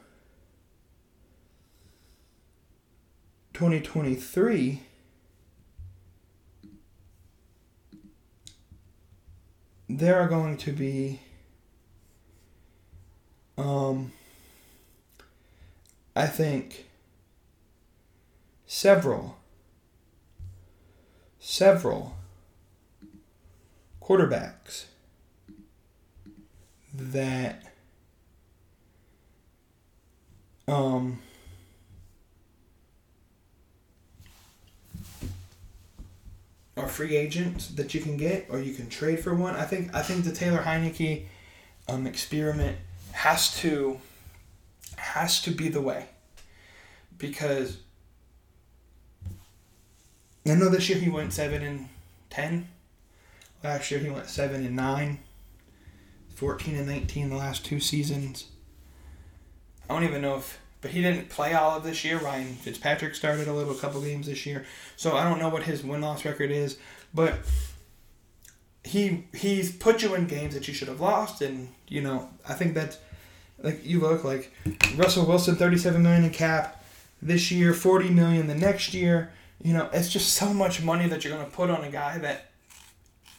2023 3.57 4.83
there 9.89 10.19
are 10.19 10.27
going 10.27 10.57
to 10.57 10.71
be 10.71 11.19
um, 13.57 14.11
I 16.15 16.27
think 16.27 16.87
several. 18.67 19.38
Several. 21.39 22.15
Quarterbacks. 24.01 24.86
That 26.93 27.63
um 30.67 31.19
or 36.77 36.88
free 36.88 37.15
agents 37.17 37.69
that 37.69 37.93
you 37.93 37.99
can 37.99 38.17
get, 38.17 38.47
or 38.49 38.60
you 38.60 38.73
can 38.73 38.88
trade 38.89 39.19
for 39.19 39.34
one. 39.34 39.56
I 39.56 39.63
think 39.63 39.93
I 39.93 40.01
think 40.01 40.23
the 40.23 40.32
Taylor 40.32 40.60
Heinicke 40.60 41.25
um, 41.89 42.06
experiment 42.06 42.77
has 43.12 43.60
to 43.62 43.99
has 44.97 45.41
to 45.41 45.51
be 45.51 45.69
the 45.69 45.82
way. 45.82 46.06
Because 47.17 47.77
I 50.49 50.55
know 50.55 50.69
this 50.69 50.89
year 50.89 50.97
he 50.97 51.10
went 51.10 51.33
seven 51.33 51.63
and 51.63 51.89
ten. 52.29 52.67
Last 53.63 53.91
year 53.91 53.99
he 53.99 54.10
went 54.10 54.27
seven 54.27 54.65
and 54.65 54.75
nine. 54.75 55.19
14 56.36 56.75
and 56.75 56.86
19 56.86 57.31
the 57.31 57.36
last 57.36 57.65
two 57.65 57.79
seasons. 57.79 58.45
I 59.89 59.93
don't 59.93 60.03
even 60.03 60.21
know 60.21 60.38
if 60.38 60.60
but 60.81 60.91
he 60.91 61.01
didn't 61.01 61.29
play 61.29 61.53
all 61.53 61.77
of 61.77 61.83
this 61.83 62.05
year. 62.05 62.19
Ryan 62.19 62.53
Fitzpatrick 62.53 63.15
started 63.15 63.47
a 63.47 63.53
little 63.53 63.75
a 63.75 63.79
couple 63.79 63.99
games 64.01 64.27
this 64.27 64.45
year, 64.45 64.63
so 64.95 65.17
I 65.17 65.23
don't 65.23 65.39
know 65.39 65.49
what 65.49 65.63
his 65.63 65.83
win 65.83 66.01
loss 66.01 66.23
record 66.25 66.51
is, 66.51 66.77
but 67.13 67.39
he 68.83 69.25
he's 69.33 69.75
put 69.75 70.03
you 70.03 70.13
in 70.13 70.27
games 70.27 70.53
that 70.53 70.67
you 70.67 70.73
should 70.75 70.88
have 70.88 71.01
lost, 71.01 71.41
and 71.41 71.69
you 71.88 72.01
know 72.01 72.29
I 72.47 72.53
think 72.53 72.75
that 72.75 72.99
like 73.57 73.83
you 73.83 73.99
look 73.99 74.23
like 74.23 74.53
Russell 74.95 75.25
Wilson, 75.25 75.55
thirty 75.55 75.77
seven 75.77 76.03
million 76.03 76.23
in 76.23 76.29
cap 76.29 76.86
this 77.19 77.49
year, 77.49 77.73
forty 77.73 78.10
million 78.10 78.45
the 78.45 78.55
next 78.55 78.93
year. 78.93 79.31
You 79.62 79.74
know 79.74 79.89
it's 79.93 80.10
just 80.10 80.34
so 80.34 80.54
much 80.54 80.84
money 80.84 81.08
that 81.08 81.24
you're 81.24 81.34
gonna 81.36 81.50
put 81.50 81.70
on 81.70 81.84
a 81.84 81.89
guy 81.89 82.17
that 82.20 82.52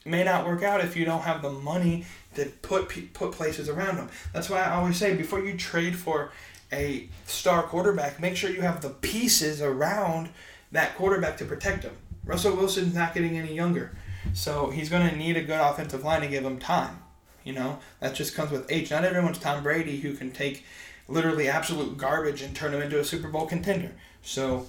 may 0.04 0.24
not 0.24 0.46
work 0.46 0.62
out 0.62 0.80
if 0.80 0.96
you 0.96 1.04
don't 1.04 1.22
have 1.22 1.42
the 1.42 1.50
money 1.50 2.04
to 2.34 2.46
put 2.62 3.12
put 3.14 3.32
places 3.32 3.68
around 3.68 3.96
him. 3.96 4.08
That's 4.32 4.50
why 4.50 4.62
I 4.62 4.74
always 4.74 4.96
say 4.96 5.14
before 5.16 5.40
you 5.40 5.56
trade 5.56 5.96
for 5.96 6.30
a 6.72 7.08
star 7.26 7.62
quarterback, 7.62 8.20
make 8.20 8.36
sure 8.36 8.50
you 8.50 8.60
have 8.60 8.80
the 8.80 8.90
pieces 8.90 9.62
around 9.62 10.28
that 10.72 10.96
quarterback 10.96 11.36
to 11.38 11.44
protect 11.44 11.84
him. 11.84 11.96
Russell 12.24 12.56
Wilson's 12.56 12.94
not 12.94 13.14
getting 13.14 13.38
any 13.38 13.54
younger, 13.54 13.96
so 14.34 14.70
he's 14.70 14.90
going 14.90 15.08
to 15.08 15.16
need 15.16 15.36
a 15.36 15.42
good 15.42 15.60
offensive 15.60 16.04
line 16.04 16.20
to 16.20 16.28
give 16.28 16.44
him 16.44 16.58
time. 16.58 16.98
You 17.44 17.54
know, 17.54 17.78
that 18.00 18.14
just 18.14 18.34
comes 18.34 18.50
with 18.50 18.70
age. 18.70 18.90
Not 18.90 19.04
everyone's 19.04 19.38
Tom 19.38 19.62
Brady 19.62 19.98
who 20.00 20.12
can 20.12 20.30
take 20.30 20.64
literally 21.08 21.48
absolute 21.48 21.96
garbage 21.96 22.42
and 22.42 22.54
turn 22.54 22.74
him 22.74 22.82
into 22.82 23.00
a 23.00 23.04
Super 23.04 23.28
Bowl 23.28 23.46
contender. 23.46 23.92
So 24.20 24.66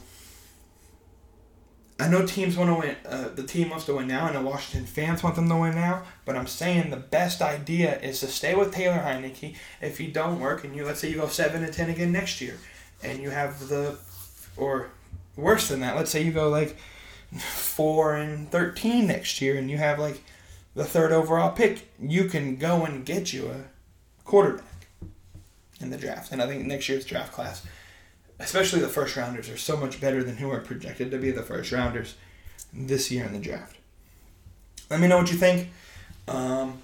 I 2.00 2.08
know 2.08 2.26
teams 2.26 2.56
want 2.56 2.70
to 2.70 2.76
win. 2.76 2.96
Uh, 3.06 3.30
the 3.36 3.44
team 3.44 3.70
wants 3.70 3.86
to 3.86 3.96
win 3.96 4.08
now. 4.08 4.26
I 4.26 4.34
know 4.34 4.42
Washington 4.42 4.88
fans 4.88 5.22
want 5.22 5.36
them 5.36 5.50
to 5.50 5.56
win 5.56 5.76
now. 5.76 6.04
But 6.24 6.38
I'm 6.38 6.48
saying 6.48 6.92
the 6.92 6.98
best 6.98 7.42
idea 7.42 8.00
is 8.00 8.22
to 8.22 8.28
stay 8.28 8.56
with 8.56 8.74
Taylor 8.74 9.00
Heinicke. 9.00 9.56
If 9.82 10.00
you 10.00 10.10
don't 10.10 10.40
work, 10.40 10.64
and 10.64 10.76
you 10.76 10.86
let's 10.86 11.02
say 11.02 11.10
you 11.10 11.18
go 11.18 11.28
seven 11.28 11.64
and 11.64 11.74
ten 11.74 11.90
again 11.90 12.12
next 12.12 12.40
year, 12.40 12.58
and 13.04 13.20
you 13.20 13.32
have 13.32 13.68
the, 13.68 13.98
or 14.56 14.92
worse 15.36 15.68
than 15.68 15.82
that, 15.82 15.98
let's 15.98 16.10
say 16.10 16.24
you 16.24 16.32
go 16.32 16.48
like 16.50 16.78
four 17.38 18.16
and 18.16 18.50
thirteen 18.50 19.08
next 19.08 19.42
year, 19.42 19.58
and 19.58 19.70
you 19.70 19.78
have 19.78 20.00
like 20.00 20.22
the 20.76 20.86
third 20.86 21.12
overall 21.12 21.52
pick, 21.52 21.90
you 22.00 22.26
can 22.26 22.56
go 22.56 22.86
and 22.86 23.06
get 23.06 23.34
you 23.34 23.48
a 23.50 24.24
quarterback 24.24 24.64
in 25.82 25.90
the 25.90 25.98
draft. 25.98 26.32
And 26.32 26.42
I 26.42 26.48
think 26.48 26.66
next 26.66 26.88
year's 26.88 27.06
draft 27.06 27.34
class 27.34 27.66
especially 28.40 28.80
the 28.80 28.88
first 28.88 29.16
rounders, 29.16 29.50
are 29.50 29.58
so 29.58 29.78
much 29.78 30.00
better 30.00 30.24
than 30.24 30.38
who 30.38 30.50
are 30.50 30.60
projected 30.60 31.12
to 31.12 31.18
be 31.18 31.32
the 31.32 31.44
first 31.44 31.72
rounders 31.72 32.16
this 32.74 33.12
year 33.12 33.26
in 33.26 33.34
the 33.34 33.40
draft. 33.40 33.78
Let 34.90 35.00
me 35.00 35.08
know 35.08 35.18
what 35.18 35.32
you 35.32 35.38
think. 35.38 35.70
Um, 36.28 36.80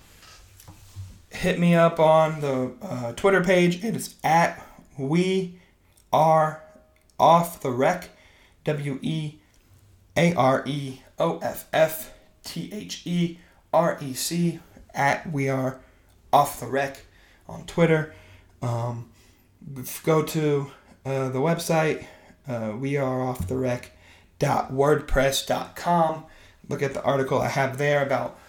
hit 1.29 1.59
me 1.59 1.75
up 1.75 1.99
on 1.99 2.41
the 2.41 2.73
uh, 2.81 3.13
Twitter 3.13 3.43
page. 3.43 3.83
It 3.83 3.95
is 3.95 4.15
at 4.23 4.65
we 4.97 5.59
are 6.11 6.63
off 7.19 7.61
the 7.61 7.71
rec. 7.71 8.09
W 8.63 8.97
E 9.03 9.35
A 10.17 10.33
R 10.33 10.63
E 10.65 11.01
O 11.19 11.37
F 11.37 11.67
F 11.71 12.13
T 12.43 12.69
H 12.73 13.05
E 13.05 13.37
R 13.71 13.97
E 14.01 14.13
C 14.13 14.59
at 14.93 15.31
we 15.31 15.49
are 15.49 15.79
off 16.33 16.59
the 16.59 16.65
rec 16.65 17.01
on 17.47 17.65
Twitter. 17.65 18.13
Um, 18.61 19.09
go 20.03 20.23
to 20.23 20.71
uh, 21.05 21.29
the 21.29 21.39
website, 21.39 22.05
uh, 22.47 22.73
we 22.77 22.97
are 22.97 23.21
off 23.21 23.47
the 23.47 23.55
rec.wordpress.com. 23.55 26.25
Look 26.67 26.81
at 26.81 26.93
the 26.93 27.03
article 27.03 27.39
I 27.39 27.49
have 27.49 27.77
there 27.77 28.03
about 28.03 28.39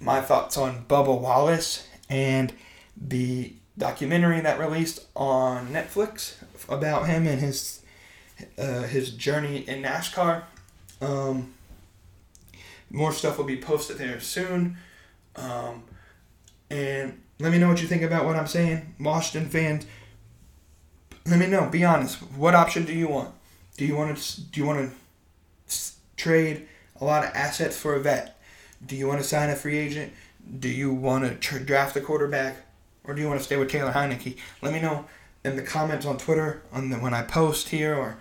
my 0.00 0.20
thoughts 0.20 0.56
on 0.56 0.84
Bubba 0.86 1.20
Wallace 1.20 1.86
and 2.08 2.52
the 2.96 3.52
documentary 3.76 4.40
that 4.40 4.58
released 4.58 5.06
on 5.14 5.68
Netflix 5.68 6.36
about 6.68 7.06
him 7.06 7.26
and 7.26 7.40
his 7.40 7.82
uh, 8.58 8.82
his 8.82 9.10
journey 9.10 9.64
in 9.66 9.82
NASCAR. 9.82 10.42
Um, 11.00 11.54
more 12.90 13.12
stuff 13.12 13.38
will 13.38 13.44
be 13.44 13.56
posted 13.56 13.98
there 13.98 14.20
soon. 14.20 14.76
Um, 15.36 15.84
and 16.70 17.20
let 17.38 17.52
me 17.52 17.58
know 17.58 17.68
what 17.68 17.80
you 17.80 17.88
think 17.88 18.02
about 18.02 18.24
what 18.24 18.36
I'm 18.36 18.46
saying. 18.46 18.94
Washington 18.98 19.50
fans, 19.50 19.86
let 21.26 21.38
me 21.38 21.46
know. 21.46 21.68
Be 21.68 21.84
honest. 21.84 22.18
What 22.36 22.54
option 22.54 22.84
do 22.84 22.92
you 22.92 23.08
want? 23.08 23.34
Do 23.76 23.84
you 23.84 23.96
want 23.96 24.16
to 24.16 24.40
do 24.40 24.60
you 24.60 24.66
want 24.66 24.90
to 25.68 25.76
trade 26.16 26.66
a 27.00 27.04
lot 27.04 27.24
of 27.24 27.30
assets 27.34 27.76
for 27.76 27.94
a 27.94 28.00
vet? 28.00 28.40
Do 28.84 28.96
you 28.96 29.06
want 29.06 29.20
to 29.20 29.26
sign 29.26 29.50
a 29.50 29.56
free 29.56 29.76
agent? 29.76 30.12
Do 30.60 30.68
you 30.68 30.92
want 30.92 31.24
to 31.24 31.34
tr- 31.34 31.58
draft 31.58 31.96
a 31.96 32.00
quarterback, 32.00 32.56
or 33.04 33.14
do 33.14 33.20
you 33.20 33.28
want 33.28 33.40
to 33.40 33.44
stay 33.44 33.56
with 33.56 33.70
Taylor 33.70 33.92
Heinicke? 33.92 34.36
Let 34.62 34.72
me 34.72 34.80
know 34.80 35.06
in 35.44 35.56
the 35.56 35.62
comments 35.62 36.06
on 36.06 36.18
Twitter 36.18 36.62
on 36.72 36.90
the 36.90 36.96
when 36.96 37.14
I 37.14 37.22
post 37.22 37.68
here, 37.68 37.94
or 37.94 38.18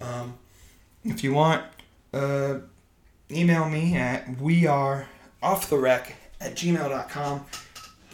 um, 0.00 0.38
if 1.04 1.24
you 1.24 1.32
want, 1.34 1.64
uh, 2.12 2.58
email 3.30 3.68
me 3.68 3.96
at 3.96 4.40
we 4.40 4.66
are 4.66 5.08
off 5.42 5.68
the 5.68 5.76
rec 5.76 6.16
at 6.40 6.54
gmail.com. 6.54 7.44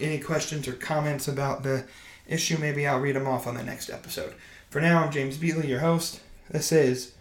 Any 0.01 0.19
questions 0.19 0.67
or 0.67 0.73
comments 0.73 1.29
about 1.29 1.63
the 1.63 1.85
issue, 2.31 2.57
maybe 2.59 2.87
I'll 2.87 3.01
read 3.01 3.17
them 3.17 3.27
off 3.27 3.47
on 3.47 3.55
the 3.57 3.63
next 3.63 3.91
episode. 3.91 4.35
For 4.71 4.81
now, 4.81 5.03
I'm 5.03 5.13
James 5.13 5.37
Beatley, 5.37 5.69
your 5.69 5.81
host. 5.81 6.21
This 6.49 6.73
is 6.73 7.15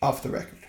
Off 0.00 0.22
the 0.22 0.30
Record. 0.30 0.63